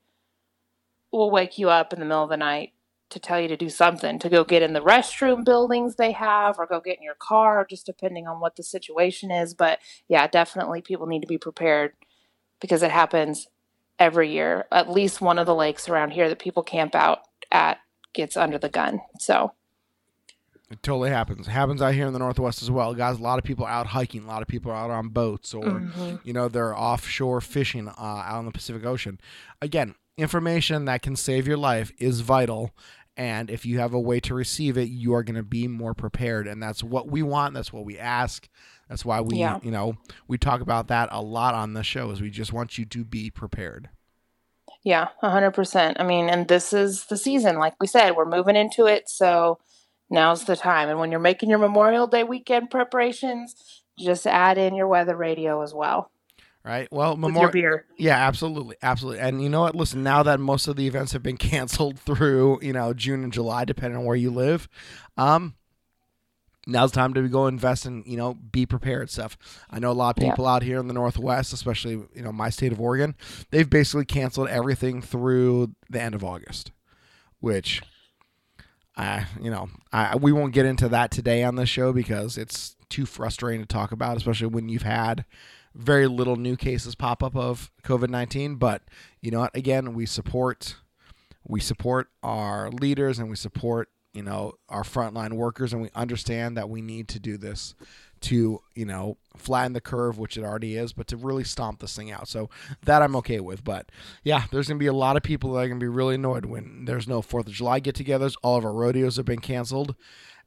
will 1.11 1.31
wake 1.31 1.59
you 1.59 1.71
up 1.71 1.93
in 1.93 1.99
the 1.99 2.05
middle 2.05 2.23
of 2.23 2.31
the 2.31 2.37
night 2.37 2.73
to 3.11 3.19
tell 3.21 3.41
you 3.41 3.49
to 3.49 3.57
do 3.57 3.69
something, 3.69 4.19
to 4.19 4.29
go 4.29 4.45
get 4.45 4.63
in 4.63 4.73
the 4.73 4.81
restroom 4.81 5.45
buildings 5.45 5.97
they 5.97 6.13
have, 6.13 6.59
or 6.59 6.67
go 6.67 6.81
get 6.81 6.97
in 6.97 7.03
your 7.03 7.15
car, 7.15 7.67
just 7.69 7.87
depending 7.87 8.27
on 8.27 8.41
what 8.41 8.57
the 8.57 8.63
situation 8.63 9.31
is. 9.31 9.55
But 9.55 9.79
yeah, 10.09 10.27
definitely 10.27 10.83
people 10.83 11.07
need 11.07 11.21
to 11.21 11.29
be 11.29 11.39
prepared 11.39 11.93
because 12.61 12.83
it 12.83 12.91
happens 12.91 13.47
every 13.99 14.33
year. 14.33 14.67
At 14.73 14.91
least 14.91 15.21
one 15.21 15.39
of 15.39 15.47
the 15.47 15.55
lakes 15.55 15.89
around 15.89 16.13
here 16.13 16.29
that 16.29 16.39
people 16.39 16.63
camp 16.63 16.95
out 16.95 17.21
at 17.53 17.79
gets 18.13 18.37
under 18.37 18.59
the 18.59 18.69
gun. 18.69 19.01
So 19.19 19.53
It 20.71 20.83
totally 20.83 21.11
happens. 21.11 21.47
It 21.47 21.51
happens 21.51 21.83
out 21.83 21.95
here 21.95 22.07
in 22.07 22.13
the 22.13 22.19
Northwest 22.19 22.63
as 22.63 22.71
well. 22.71 22.95
Guys, 22.95 23.19
a 23.19 23.23
lot 23.23 23.39
of 23.39 23.45
people 23.45 23.65
are 23.65 23.71
out 23.71 23.89
hiking. 23.89 24.25
A 24.25 24.27
lot 24.27 24.43
of 24.43 24.49
people 24.49 24.73
are 24.73 24.77
out 24.77 24.91
on 24.91 25.09
boats 25.11 25.53
or, 25.55 25.83
you 26.25 26.33
know, 26.33 26.49
they're 26.49 26.77
offshore 26.77 27.41
fishing 27.41 27.87
uh, 27.89 27.93
out 28.01 28.41
in 28.41 28.47
the 28.47 28.53
Pacific 28.53 28.85
Ocean. 28.85 29.21
Again, 29.61 29.95
information 30.17 30.85
that 30.87 31.03
can 31.03 31.17
save 31.17 31.47
your 31.47 31.57
life 31.57 31.93
is 31.99 32.21
vital. 32.21 32.71
And 33.17 33.49
if 33.51 33.65
you 33.65 33.79
have 33.79 33.95
a 33.95 34.01
way 34.01 34.19
to 34.21 34.35
receive 34.35 34.77
it, 34.77 34.89
you 34.89 35.15
are 35.15 35.23
going 35.23 35.37
to 35.37 35.43
be 35.45 35.69
more 35.69 35.95
prepared. 35.95 36.49
And 36.49 36.63
that's 36.63 36.83
what 36.83 37.09
we 37.09 37.23
want. 37.23 37.55
That's 37.55 37.73
what 37.73 37.85
we 37.85 37.99
ask. 37.99 38.49
That's 38.89 39.05
why 39.05 39.21
we, 39.21 39.37
Yeah. 39.37 39.61
you 39.63 39.71
know, 39.71 39.97
we 40.27 40.37
talk 40.37 40.61
about 40.61 40.89
that 40.89 41.09
a 41.13 41.23
lot 41.23 41.55
on 41.55 41.75
the 41.75 41.85
show 41.85 42.11
is 42.11 42.21
we 42.21 42.31
just 42.31 42.53
want 42.53 42.77
you 42.77 42.85
to 42.87 43.05
be 43.05 43.31
prepared. 43.31 43.89
Yeah, 44.83 45.09
a 45.23 45.31
hundred 45.31 45.53
percent. 45.53 45.99
I 45.99 46.05
mean, 46.05 46.29
and 46.29 46.47
this 46.47 46.73
is 46.75 47.07
the 47.07 47.17
season, 47.17 47.57
like 47.59 47.75
we 47.81 47.87
said, 47.87 48.17
we're 48.17 48.27
moving 48.27 48.57
into 48.57 48.85
it, 48.85 49.09
so 49.09 49.59
now's 50.11 50.45
the 50.45 50.57
time. 50.57 50.91
And 50.91 50.99
when 50.99 51.11
you're 51.11 51.21
making 51.21 51.49
your 51.49 51.59
Memorial 51.59 52.07
Day 52.07 52.23
weekend 52.23 52.71
preparations, 52.71 53.83
just 53.99 54.27
add 54.27 54.59
in 54.59 54.75
your 54.75 54.87
weather 54.89 55.17
radio 55.17 55.63
as 55.63 55.73
well 55.73 56.11
Right. 56.65 56.89
Well, 56.91 57.11
with 57.13 57.21
Memor- 57.21 57.41
your 57.41 57.51
beer. 57.51 57.85
Yeah, 57.99 58.17
absolutely, 58.27 58.77
absolutely. 58.83 59.21
And 59.21 59.43
you 59.43 59.51
know 59.51 59.61
what? 59.63 59.75
Listen, 59.75 60.03
now 60.03 60.23
that 60.23 60.41
most 60.41 60.67
of 60.67 60.77
the 60.77 60.87
events 60.87 61.13
have 61.13 61.23
been 61.23 61.37
canceled 61.53 61.99
through, 62.01 62.61
you 62.63 62.73
know, 62.73 62.95
June 62.95 63.23
and 63.23 63.33
July, 63.33 63.65
depending 63.67 63.99
on 63.99 64.05
where 64.07 64.17
you 64.17 64.31
live, 64.31 64.67
um, 65.19 65.55
now's 66.67 66.91
time 66.91 67.13
to 67.13 67.29
go 67.29 67.47
invest 67.47 67.85
and 67.85 68.07
you 68.07 68.17
know 68.17 68.33
be 68.33 68.65
prepared 68.65 69.11
stuff. 69.11 69.37
I 69.71 69.79
know 69.79 69.91
a 69.91 69.93
lot 69.93 70.17
of 70.17 70.23
Yeah. 70.23 70.31
people 70.31 70.47
out 70.47 70.63
here 70.63 70.79
in 70.81 70.89
the 70.89 70.95
Northwest, 70.95 71.53
especially 71.53 72.03
you 72.15 72.23
know 72.23 72.33
my 72.33 72.49
state 72.49 72.73
of 72.73 72.81
Oregon, 72.81 73.15
they've 73.51 73.69
basically 73.69 74.07
canceled 74.07 74.49
everything 74.49 75.03
through 75.03 75.75
the 75.91 76.01
end 76.01 76.15
of 76.15 76.25
August, 76.25 76.73
which. 77.41 77.83
I, 78.97 79.27
you 79.43 79.51
know, 79.51 79.71
I 79.93 80.15
we 80.15 80.31
won't 80.31 80.53
get 80.53 80.67
into 80.67 80.89
that 80.91 81.11
today 81.11 81.43
on 81.43 81.57
the 81.57 81.67
show 81.67 81.93
because 81.93 82.39
it's 82.39 82.77
too 82.95 83.07
frustrating 83.07 83.61
to 83.61 83.67
talk 83.67 83.91
about, 83.91 84.17
especially 84.17 84.47
when 84.47 84.69
you've 84.69 84.83
had 84.83 85.25
very 85.75 86.07
little 86.07 86.37
new 86.37 86.57
cases 86.57 86.95
pop 86.95 87.25
up 87.25 87.35
of 87.35 87.73
COVID 87.83 88.09
nineteen. 88.09 88.55
But 88.55 88.83
you 89.21 89.33
know 89.33 89.41
what? 89.41 89.57
Again, 89.57 89.95
we 89.95 90.07
support 90.07 90.77
we 91.45 91.61
support 91.61 92.09
our 92.23 92.71
leaders 92.71 93.19
and 93.19 93.29
we 93.29 93.37
support 93.37 93.89
you 94.13 94.23
know 94.23 94.55
our 94.69 94.85
frontline 94.85 95.33
workers, 95.33 95.73
and 95.73 95.83
we 95.83 95.91
understand 95.97 96.57
that 96.57 96.71
we 96.71 96.81
need 96.81 97.09
to 97.09 97.19
do 97.19 97.37
this 97.37 97.75
to 98.21 98.61
you 98.77 98.85
know 98.85 99.19
flatten 99.37 99.73
the 99.73 99.81
curve, 99.81 100.17
which 100.17 100.37
it 100.37 100.45
already 100.45 100.77
is, 100.77 100.93
but 100.93 101.09
to 101.09 101.17
really 101.17 101.43
stomp 101.43 101.81
this 101.81 101.97
thing 101.97 102.13
out. 102.13 102.29
So 102.29 102.49
that 102.85 103.03
I'm 103.03 103.17
okay 103.17 103.41
with. 103.41 103.65
But 103.65 103.91
yeah, 104.23 104.45
there's 104.53 104.69
gonna 104.69 104.79
be 104.79 104.87
a 104.87 104.93
lot 104.93 105.17
of 105.17 105.25
people 105.25 105.55
that 105.55 105.65
are 105.65 105.69
gonna 105.69 105.81
be 105.81 105.89
really 105.89 106.15
annoyed 106.15 106.45
when 106.45 106.85
there's 106.85 107.09
no 107.09 107.23
Fourth 107.23 107.49
of 107.49 107.53
July 107.55 107.81
get-togethers. 107.81 108.37
All 108.45 108.57
of 108.57 108.65
our 108.65 108.73
rodeos 108.73 109.17
have 109.17 109.27
been 109.27 109.41
canceled, 109.41 109.97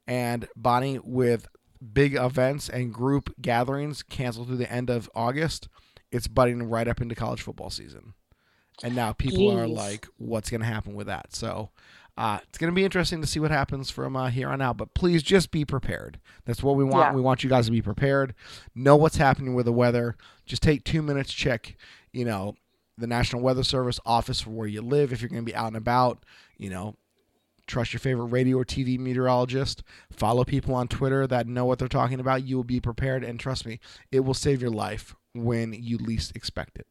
and 0.08 0.48
Bonnie 0.56 1.00
with 1.04 1.50
big 1.94 2.16
events 2.16 2.70
and 2.70 2.94
group 2.94 3.34
gatherings 3.42 4.04
canceled 4.04 4.48
through 4.48 4.58
the 4.58 4.72
end 4.72 4.90
of 4.90 5.10
August. 5.16 5.68
It's 6.12 6.28
butting 6.28 6.64
right 6.64 6.88
up 6.88 7.02
into 7.02 7.16
college 7.16 7.42
football 7.42 7.70
season, 7.70 8.14
and 8.84 8.96
now 8.96 9.14
people 9.14 9.52
are 9.52 9.68
like, 9.68 10.08
"What's 10.18 10.50
gonna 10.50 10.66
happen 10.66 10.94
with 10.96 11.08
that?" 11.08 11.34
So. 11.34 11.70
Uh, 12.18 12.40
it's 12.50 12.58
going 12.58 12.72
to 12.72 12.76
be 12.76 12.84
interesting 12.84 13.22
to 13.22 13.28
see 13.28 13.40
what 13.40 13.52
happens 13.52 13.92
from 13.92 14.16
uh, 14.16 14.32
here 14.32 14.50
on 14.50 14.60
out, 14.60 14.76
but 14.76 14.96
please 14.96 15.22
just 15.22 15.52
be 15.52 15.64
prepared. 15.64 16.20
That's 16.46 16.64
what 16.64 16.76
we 16.76 16.84
want. 16.84 17.12
Yeah. 17.12 17.14
We 17.14 17.22
want 17.22 17.44
you 17.44 17.50
guys 17.50 17.68
to 17.68 17.72
be 17.72 17.84
prepared, 17.84 18.34
know 18.74 18.96
what's 18.96 19.18
happening 19.18 19.54
with 19.54 19.68
the 19.68 19.72
weather. 19.72 20.18
Just 20.44 20.64
take 20.64 20.84
two 20.84 21.04
minutes, 21.04 21.32
check, 21.32 21.78
you 22.12 22.26
know, 22.26 22.56
the 22.98 23.06
National 23.06 23.44
Weather 23.44 23.64
Service 23.64 24.00
office 24.04 24.42
for 24.42 24.50
where 24.50 24.68
you 24.68 24.82
live. 24.82 25.14
If 25.14 25.22
you're 25.22 25.30
going 25.30 25.46
to 25.46 25.52
be 25.52 25.56
out 25.56 25.68
and 25.68 25.78
about, 25.78 26.24
you 26.58 26.72
know, 26.72 26.96
trust 27.68 27.94
your 27.94 28.00
favorite 28.00 28.26
radio 28.26 28.58
or 28.58 28.66
TV 28.66 28.98
meteorologist. 28.98 29.84
Follow 30.12 30.44
people 30.44 30.74
on 30.74 30.88
Twitter 30.88 31.28
that 31.28 31.48
know 31.48 31.66
what 31.66 31.80
they're 31.80 31.88
talking 31.88 32.20
about. 32.20 32.44
You 32.44 32.56
will 32.56 32.64
be 32.64 32.80
prepared, 32.80 33.24
and 33.24 33.40
trust 33.40 33.66
me, 33.66 33.80
it 34.12 34.22
will 34.22 34.34
save 34.34 34.62
your 34.62 34.72
life 34.72 35.16
when 35.34 35.74
you 35.74 35.98
least 35.98 36.36
expect 36.36 36.78
it. 36.78 36.88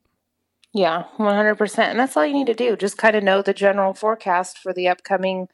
Yeah, 0.73 1.05
100%. 1.19 1.79
And 1.79 1.99
that's 1.99 2.17
all 2.17 2.27
you 2.27 2.35
need 2.35 2.49
to 2.49 2.55
do. 2.55 2.77
Just 2.77 2.99
kind 2.99 3.17
of 3.17 3.25
know 3.25 3.41
the 3.41 3.55
general 3.55 3.95
forecast 3.95 4.59
for 4.59 4.75
the 4.75 4.89
upcoming 4.89 5.49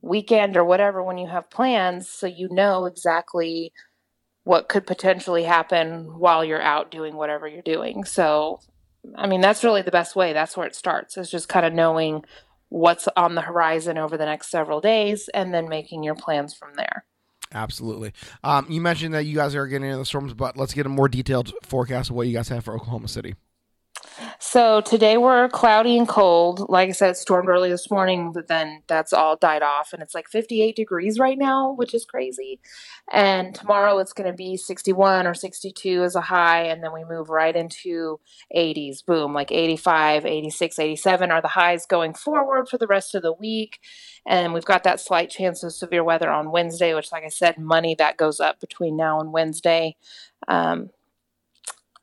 weekend 0.00 0.56
or 0.56 0.64
whatever 0.64 1.02
when 1.02 1.18
you 1.18 1.26
have 1.26 1.50
plans 1.50 2.08
so 2.08 2.26
you 2.26 2.48
know 2.50 2.86
exactly 2.86 3.72
what 4.44 4.68
could 4.68 4.86
potentially 4.86 5.42
happen 5.42 6.18
while 6.18 6.44
you're 6.44 6.62
out 6.62 6.90
doing 6.90 7.16
whatever 7.16 7.48
you're 7.48 7.62
doing. 7.62 8.04
So, 8.04 8.60
I 9.16 9.26
mean, 9.26 9.40
that's 9.40 9.64
really 9.64 9.82
the 9.82 9.90
best 9.90 10.14
way. 10.14 10.32
That's 10.32 10.56
where 10.56 10.66
it 10.66 10.76
starts, 10.76 11.16
is 11.16 11.30
just 11.30 11.48
kind 11.48 11.66
of 11.66 11.72
knowing 11.72 12.24
what's 12.68 13.08
on 13.16 13.34
the 13.34 13.40
horizon 13.42 13.98
over 13.98 14.16
the 14.16 14.24
next 14.24 14.50
several 14.50 14.80
days 14.80 15.28
and 15.32 15.54
then 15.54 15.68
making 15.68 16.02
your 16.02 16.14
plans 16.14 16.54
from 16.54 16.74
there. 16.76 17.04
Absolutely. 17.52 18.12
Um, 18.42 18.66
you 18.68 18.80
mentioned 18.80 19.14
that 19.14 19.24
you 19.24 19.36
guys 19.36 19.54
are 19.54 19.66
getting 19.66 19.86
into 19.86 19.98
the 19.98 20.04
storms, 20.04 20.34
but 20.34 20.56
let's 20.56 20.74
get 20.74 20.86
a 20.86 20.88
more 20.88 21.08
detailed 21.08 21.52
forecast 21.62 22.10
of 22.10 22.16
what 22.16 22.26
you 22.26 22.34
guys 22.34 22.48
have 22.48 22.64
for 22.64 22.74
Oklahoma 22.74 23.08
City. 23.08 23.34
So 24.38 24.80
today 24.80 25.16
we're 25.16 25.48
cloudy 25.48 25.98
and 25.98 26.08
cold. 26.08 26.68
Like 26.68 26.88
I 26.88 26.92
said, 26.92 27.10
it 27.10 27.16
stormed 27.16 27.48
early 27.48 27.70
this 27.70 27.90
morning, 27.90 28.32
but 28.32 28.48
then 28.48 28.82
that's 28.86 29.12
all 29.12 29.36
died 29.36 29.62
off 29.62 29.92
and 29.92 30.02
it's 30.02 30.14
like 30.14 30.28
58 30.28 30.74
degrees 30.74 31.18
right 31.18 31.38
now, 31.38 31.72
which 31.72 31.94
is 31.94 32.04
crazy. 32.04 32.60
And 33.12 33.54
tomorrow 33.54 33.98
it's 33.98 34.12
going 34.12 34.30
to 34.30 34.36
be 34.36 34.56
61 34.56 35.26
or 35.26 35.34
62 35.34 36.02
as 36.02 36.14
a 36.14 36.20
high 36.20 36.62
and 36.62 36.82
then 36.82 36.92
we 36.92 37.04
move 37.04 37.28
right 37.28 37.54
into 37.54 38.20
80s. 38.54 39.04
Boom, 39.04 39.34
like 39.34 39.52
85, 39.52 40.24
86, 40.24 40.78
87 40.78 41.30
are 41.30 41.42
the 41.42 41.48
highs 41.48 41.86
going 41.86 42.14
forward 42.14 42.68
for 42.68 42.78
the 42.78 42.86
rest 42.86 43.14
of 43.14 43.22
the 43.22 43.32
week. 43.32 43.80
And 44.26 44.52
we've 44.54 44.64
got 44.64 44.84
that 44.84 45.00
slight 45.00 45.30
chance 45.30 45.62
of 45.62 45.72
severe 45.72 46.04
weather 46.04 46.30
on 46.30 46.50
Wednesday, 46.50 46.94
which 46.94 47.12
like 47.12 47.24
I 47.24 47.28
said, 47.28 47.58
money 47.58 47.94
that 47.98 48.16
goes 48.16 48.40
up 48.40 48.60
between 48.60 48.96
now 48.96 49.20
and 49.20 49.32
Wednesday. 49.32 49.96
Um, 50.48 50.90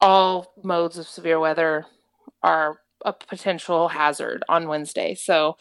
all 0.03 0.53
modes 0.63 0.97
of 0.97 1.07
severe 1.07 1.39
weather 1.39 1.85
are 2.43 2.79
a 3.05 3.13
potential 3.13 3.87
hazard 3.87 4.43
on 4.49 4.67
Wednesday. 4.67 5.15
So, 5.15 5.57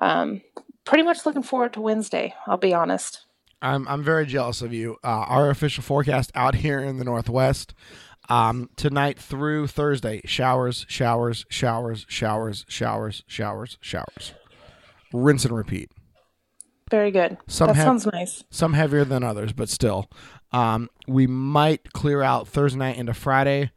um, 0.00 0.42
pretty 0.84 1.04
much 1.04 1.24
looking 1.24 1.42
forward 1.42 1.72
to 1.74 1.80
Wednesday. 1.80 2.34
I'll 2.46 2.56
be 2.56 2.74
honest. 2.74 3.24
I'm 3.62 3.88
I'm 3.88 4.02
very 4.02 4.26
jealous 4.26 4.60
of 4.60 4.72
you. 4.74 4.96
Uh, 5.02 5.24
our 5.28 5.48
official 5.48 5.82
forecast 5.82 6.32
out 6.34 6.56
here 6.56 6.80
in 6.80 6.98
the 6.98 7.04
Northwest 7.04 7.72
um, 8.28 8.68
tonight 8.76 9.18
through 9.18 9.68
Thursday: 9.68 10.20
showers, 10.24 10.84
showers, 10.88 11.46
showers, 11.48 12.04
showers, 12.08 12.64
showers, 12.68 13.22
showers, 13.26 13.78
showers. 13.80 14.34
Rinse 15.12 15.44
and 15.44 15.56
repeat. 15.56 15.92
Very 16.90 17.12
good. 17.12 17.38
Some 17.46 17.68
that 17.68 17.76
sounds 17.76 18.06
nice. 18.06 18.44
Some 18.50 18.74
heavier 18.74 19.04
than 19.04 19.22
others, 19.22 19.52
but 19.52 19.68
still. 19.68 20.10
Um, 20.52 20.90
we 21.08 21.26
might 21.26 21.92
clear 21.92 22.22
out 22.22 22.46
Thursday 22.46 22.78
night 22.78 22.98
into 22.98 23.14
Friday. 23.14 23.70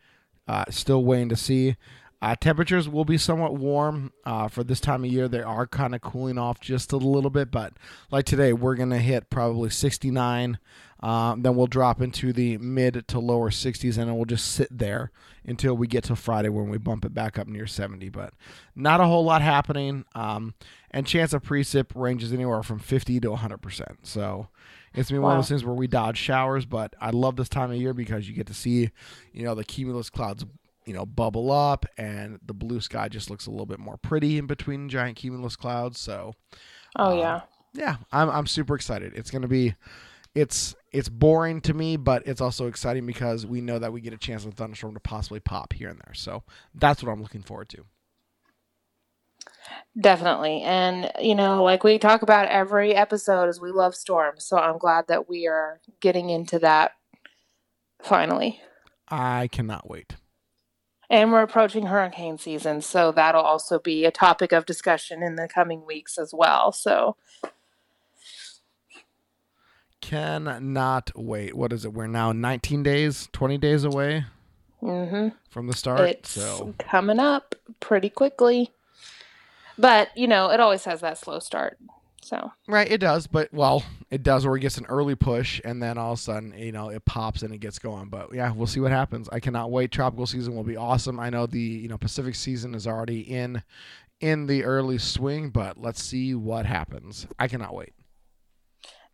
Uh, 0.48 0.66
still 0.70 1.04
waiting 1.04 1.30
to 1.30 1.36
see. 1.36 1.76
Uh, 2.20 2.36
temperatures 2.36 2.90
will 2.90 3.06
be 3.06 3.18
somewhat 3.18 3.56
warm 3.56 4.12
uh, 4.26 4.48
for 4.48 4.64
this 4.64 4.80
time 4.80 5.04
of 5.04 5.12
year. 5.12 5.28
They 5.28 5.42
are 5.42 5.68
kind 5.68 5.94
of 5.94 6.02
cooling 6.02 6.40
off 6.40 6.60
just 6.60 6.92
a 6.92 6.98
little 6.98 7.30
bit, 7.30 7.52
but 7.52 7.74
like 8.10 8.26
today, 8.26 8.54
we're 8.54 8.76
going 8.76 8.90
to 8.90 8.98
hit 8.98 9.30
probably 9.30 9.70
69. 9.70 10.58
Um, 11.00 11.44
then 11.44 11.56
we'll 11.56 11.68
drop 11.68 12.02
into 12.02 12.34
the 12.34 12.58
mid 12.58 13.08
to 13.10 13.20
lower 13.20 13.52
60s, 13.52 14.00
and 14.00 14.10
it 14.10 14.14
will 14.14 14.26
just 14.26 14.52
sit 14.52 14.76
there 14.76 15.12
until 15.46 15.78
we 15.78 15.86
get 15.86 16.06
to 16.06 16.16
Friday 16.16 16.50
when 16.50 16.70
we 16.70 16.80
bump 16.80 17.06
it 17.06 17.14
back 17.14 17.38
up 17.38 17.48
near 17.48 17.68
70. 17.68 18.10
But 18.10 18.34
not 18.76 19.00
a 19.00 19.06
whole 19.06 19.24
lot 19.24 19.44
happening. 19.44 20.06
Um, 20.16 20.56
and 20.90 21.06
chance 21.06 21.34
of 21.34 21.44
precip 21.44 21.92
ranges 21.94 22.34
anywhere 22.34 22.64
from 22.64 22.80
50 22.80 23.20
to 23.20 23.30
100%. 23.30 23.98
So 24.02 24.48
it's 24.98 25.12
been 25.12 25.22
one 25.22 25.34
of 25.34 25.38
those 25.38 25.48
things 25.50 25.64
where 25.64 25.76
we 25.76 25.88
dodge 25.88 26.18
showers, 26.18 26.66
but 26.66 26.94
I 27.00 27.12
love 27.12 27.36
this 27.36 27.48
time 27.50 27.72
of 27.72 27.78
year 27.78 27.94
because 27.94 28.28
you 28.28 28.34
get 28.36 28.48
to 28.48 28.54
see, 28.54 28.90
you 29.32 29.44
know, 29.44 29.56
the 29.56 29.64
cumulus 29.64 30.10
clouds, 30.10 30.46
you 30.86 30.94
know, 30.94 31.06
bubble 31.06 31.52
up 31.52 31.86
and 31.98 32.40
the 32.46 32.54
blue 32.54 32.82
sky 32.82 33.08
just 33.08 33.30
looks 33.30 33.46
a 33.46 33.52
little 33.52 33.66
bit 33.66 33.80
more 33.80 33.98
pretty 33.98 34.38
in 34.38 34.48
between 34.48 34.90
giant 34.90 35.16
cumulus 35.18 35.56
clouds. 35.56 36.00
So, 36.00 36.34
Oh, 36.96 37.12
um, 37.12 37.18
yeah. 37.20 37.42
yeah, 37.74 37.98
I'm 38.12 38.30
I'm 38.30 38.48
super 38.48 38.76
excited. 38.76 39.14
It's 39.16 39.30
going 39.32 39.44
to 39.44 39.48
be 39.48 39.76
it's 40.34 40.76
it's 40.92 41.10
boring 41.10 41.62
to 41.62 41.74
me, 41.74 41.98
but 41.98 42.26
it's 42.26 42.42
also 42.42 42.68
exciting 42.68 43.06
because 43.06 43.46
we 43.46 43.62
know 43.62 43.80
that 43.80 43.94
we 43.94 44.02
get 44.02 44.14
a 44.14 44.18
chance 44.18 44.46
of 44.46 44.54
a 44.54 44.56
thunderstorm 44.56 44.94
to 44.96 45.00
possibly 45.00 45.40
pop 45.40 45.74
here 45.74 45.90
and 45.90 46.00
there. 46.00 46.14
So, 46.16 46.44
that's 46.74 47.04
what 47.04 47.12
I'm 47.12 47.22
looking 47.22 47.44
forward 47.44 47.70
to. 47.70 47.86
Definitely. 50.00 50.62
And, 50.62 51.12
you 51.20 51.36
know, 51.36 51.64
like 51.64 51.84
we 51.84 51.98
talk 51.98 52.22
about 52.22 52.48
every 52.50 52.94
episode 52.94 53.50
is 53.50 53.60
we 53.60 53.72
love 53.72 53.96
storms. 53.96 54.46
So 54.46 54.58
I'm 54.58 54.78
glad 54.78 55.08
that 55.08 55.28
we 55.28 55.48
are 55.48 55.80
getting 56.00 56.30
into 56.30 56.60
that 56.60 56.92
finally. 58.02 58.62
I 59.08 59.48
cannot 59.52 59.90
wait. 59.90 60.16
And 61.10 61.32
we're 61.32 61.42
approaching 61.42 61.88
hurricane 61.88 62.38
season. 62.38 62.82
So 62.82 63.12
that'll 63.12 63.42
also 63.42 63.80
be 63.80 64.06
a 64.06 64.12
topic 64.12 64.52
of 64.52 64.66
discussion 64.66 65.24
in 65.24 65.36
the 65.36 65.48
coming 65.48 65.86
weeks 65.86 66.18
as 66.18 66.34
well. 66.34 66.72
So, 66.72 67.16
Cannot 70.02 71.12
wait. 71.16 71.56
What 71.56 71.74
is 71.74 71.84
it? 71.84 71.94
We're 71.94 72.08
now 72.08 72.32
19 72.32 72.84
days, 72.84 73.28
20 73.34 73.58
days 73.58 73.84
away 73.84 74.26
hmm 74.80 75.30
from 75.50 75.66
the 75.66 75.74
start. 75.76 76.02
it's 76.02 76.30
so, 76.32 76.76
coming 76.78 77.20
up 77.20 77.56
pretty 77.80 78.10
quickly. 78.10 78.72
But, 79.78 80.10
you 80.18 80.28
know, 80.28 80.50
it 80.50 80.60
always 80.60 80.86
has 80.86 81.02
that 81.02 81.18
slow 81.18 81.40
start. 81.40 81.78
So, 82.22 82.52
right, 82.68 82.92
it 82.92 82.98
does, 82.98 83.26
but 83.26 83.54
well, 83.54 83.84
it 84.12 84.22
does 84.22 84.46
where 84.46 84.58
it 84.58 84.60
gets 84.60 84.78
an 84.78 84.86
early 84.88 85.16
push 85.16 85.62
and 85.64 85.82
then 85.82 85.98
all 85.98 86.14
of 86.14 86.20
a 86.20 86.22
sudden, 86.22 86.54
you 86.58 86.74
know, 86.74 86.90
it 86.90 87.06
pops 87.06 87.42
and 87.42 87.54
it 87.54 87.60
gets 87.60 87.80
going. 87.80 88.10
But 88.10 88.34
yeah, 88.34 88.52
we'll 88.52 88.68
see 88.68 88.82
what 88.82 88.92
happens. 88.92 89.30
I 89.32 89.40
cannot 89.40 89.72
wait. 89.72 89.92
Tropical 89.92 90.26
season 90.26 90.54
will 90.54 90.66
be 90.66 90.76
awesome. 90.76 91.22
I 91.22 91.30
know 91.30 91.46
the, 91.46 91.60
you 91.60 91.88
know, 91.88 91.98
Pacific 91.98 92.36
season 92.36 92.76
is 92.76 92.86
already 92.86 93.22
in 93.22 93.64
in 94.20 94.48
the 94.48 94.66
early 94.66 94.98
swing, 94.98 95.52
but 95.52 95.78
let's 95.78 96.04
see 96.04 96.36
what 96.36 96.66
happens. 96.66 97.28
I 97.40 97.48
cannot 97.48 97.74
wait. 97.74 97.94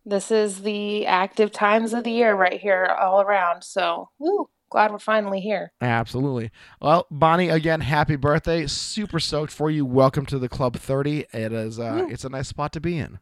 this 0.06 0.32
is 0.32 0.62
the 0.64 1.06
active 1.06 1.52
times 1.52 1.94
of 1.94 2.04
the 2.04 2.12
year 2.12 2.36
right 2.36 2.60
here 2.60 2.86
all 2.86 3.22
around. 3.22 3.64
So, 3.64 4.10
woo, 4.20 4.50
glad 4.74 4.92
we're 4.92 4.98
finally 4.98 5.40
here. 5.40 5.72
Absolutely. 5.82 6.50
Well, 6.82 7.06
Bonnie, 7.12 7.50
again, 7.50 7.80
happy 7.82 8.16
birthday. 8.16 8.66
Super 8.66 9.20
stoked 9.20 9.54
for 9.54 9.70
you. 9.70 9.86
Welcome 9.86 10.26
to 10.26 10.40
the 10.40 10.50
Club 10.50 10.76
30. 10.76 11.28
It 11.32 11.54
is 11.54 11.80
uh 11.80 12.08
it's 12.10 12.26
a 12.26 12.30
nice 12.30 12.48
spot 12.48 12.74
to 12.74 12.82
be 12.82 12.98
in. 12.98 13.20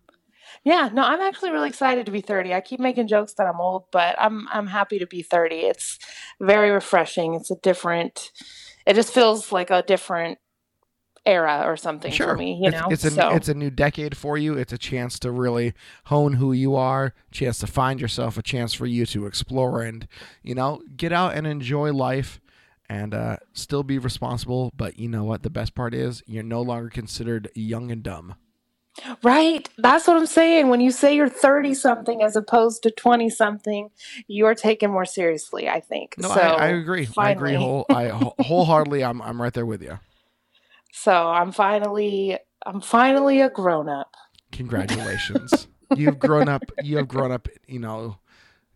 Yeah, 0.63 0.89
no, 0.93 1.03
I'm 1.03 1.19
actually 1.19 1.51
really 1.51 1.67
excited 1.67 2.05
to 2.05 2.11
be 2.11 2.21
30. 2.21 2.53
I 2.53 2.61
keep 2.61 2.79
making 2.79 3.07
jokes 3.07 3.33
that 3.33 3.47
I'm 3.47 3.59
old, 3.59 3.83
but 3.91 4.15
I'm 4.17 4.47
I'm 4.49 4.67
happy 4.67 4.97
to 4.99 5.05
be 5.05 5.21
30. 5.21 5.55
It's 5.57 5.99
very 6.39 6.71
refreshing. 6.71 7.33
It's 7.33 7.51
a 7.51 7.57
different 7.57 8.31
it 8.87 8.93
just 8.93 9.13
feels 9.13 9.51
like 9.51 9.69
a 9.69 9.83
different 9.83 10.39
era 11.25 11.63
or 11.65 11.77
something 11.77 12.11
for 12.11 12.35
me, 12.35 12.59
you 12.61 12.67
it's, 12.67 12.75
know. 12.75 12.87
it's 12.89 13.03
a 13.03 13.11
so 13.11 13.29
it's 13.29 13.47
a 13.47 13.53
new 13.53 13.69
decade 13.69 14.17
for 14.17 14.37
you. 14.37 14.53
It's 14.53 14.73
a 14.73 14.77
chance 14.77 15.19
to 15.19 15.31
really 15.31 15.73
hone 16.05 16.33
who 16.33 16.51
you 16.51 16.75
are, 16.75 17.13
chance 17.31 17.59
to 17.59 17.67
find 17.67 18.01
yourself, 18.01 18.37
a 18.37 18.41
chance 18.41 18.73
for 18.73 18.85
you 18.85 19.05
to 19.07 19.25
explore 19.27 19.81
and 19.81 20.07
you 20.41 20.55
know 20.55 20.81
get 20.95 21.11
out 21.11 21.35
and 21.35 21.45
enjoy 21.45 21.93
life, 21.93 22.41
and 22.89 23.13
uh, 23.13 23.37
still 23.53 23.83
be 23.83 23.99
responsible. 23.99 24.71
But 24.75 24.97
you 24.97 25.07
know 25.07 25.23
what? 25.23 25.43
The 25.43 25.49
best 25.49 25.75
part 25.75 25.93
is 25.93 26.23
you're 26.25 26.43
no 26.43 26.61
longer 26.61 26.89
considered 26.89 27.49
young 27.53 27.91
and 27.91 28.01
dumb. 28.01 28.35
Right. 29.23 29.69
That's 29.77 30.07
what 30.07 30.17
I'm 30.17 30.25
saying. 30.25 30.67
When 30.67 30.81
you 30.81 30.91
say 30.91 31.15
you're 31.15 31.29
30 31.29 31.73
something 31.73 32.21
as 32.21 32.35
opposed 32.35 32.83
to 32.83 32.91
20 32.91 33.29
something, 33.29 33.89
you're 34.27 34.55
taken 34.55 34.91
more 34.91 35.05
seriously, 35.05 35.69
I 35.69 35.79
think. 35.79 36.15
No, 36.17 36.27
so 36.27 36.41
I, 36.41 36.65
I 36.65 36.67
agree. 36.67 37.07
I 37.17 37.31
agree 37.31 37.53
whole 37.53 37.85
I 37.89 38.09
wholeheartedly. 38.39 39.03
I'm 39.03 39.21
I'm 39.21 39.41
right 39.41 39.53
there 39.53 39.65
with 39.65 39.81
you. 39.81 39.99
So 40.91 41.11
I'm 41.11 41.51
finally 41.51 42.37
I'm 42.65 42.81
finally 42.81 43.41
a 43.41 43.49
grown 43.49 43.89
up. 43.89 44.13
Congratulations. 44.51 45.67
You've 45.95 46.19
grown 46.19 46.47
up. 46.47 46.63
You 46.83 46.97
have 46.97 47.07
grown 47.07 47.31
up. 47.31 47.47
You 47.67 47.79
know, 47.79 48.17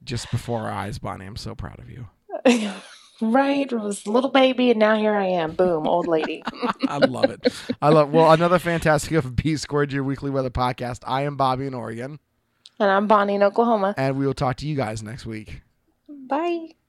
just 0.04 0.30
before 0.32 0.62
our 0.62 0.71
eyes, 0.71 0.99
Bonnie. 0.99 1.25
I'm 1.25 1.36
so 1.36 1.56
proud 1.56 1.80
of 1.80 1.89
you. 1.89 2.08
right? 3.21 3.71
I 3.71 3.75
was 3.75 4.06
a 4.06 4.12
little 4.12 4.30
baby, 4.30 4.71
and 4.71 4.80
now 4.80 4.97
here 4.97 5.13
I 5.13 5.25
am. 5.28 5.54
Boom, 5.54 5.88
old 5.88 6.08
lady. 6.08 6.43
I 6.88 6.97
love 6.97 7.30
it. 7.30 7.54
I 7.82 7.89
love. 7.89 8.12
Well, 8.12 8.32
another 8.32 8.60
fantastic 8.60 9.13
of 9.13 9.36
B 9.36 9.56
Squared, 9.56 9.93
your 9.93 10.04
weekly 10.04 10.30
weather 10.30 10.49
podcast. 10.49 10.99
I 11.06 11.23
am 11.23 11.38
Bobby 11.38 11.67
in 11.67 11.73
Oregon, 11.73 12.19
and 12.80 12.91
I'm 12.91 13.08
Bonnie 13.08 13.36
in 13.36 13.43
Oklahoma. 13.43 13.93
and 13.97 14.17
we 14.17 14.25
will 14.25 14.34
talk 14.34 14.58
to 14.58 14.67
you 14.67 14.75
guys 14.75 15.01
next 15.04 15.25
week. 15.25 15.62
Bye. 16.10 16.75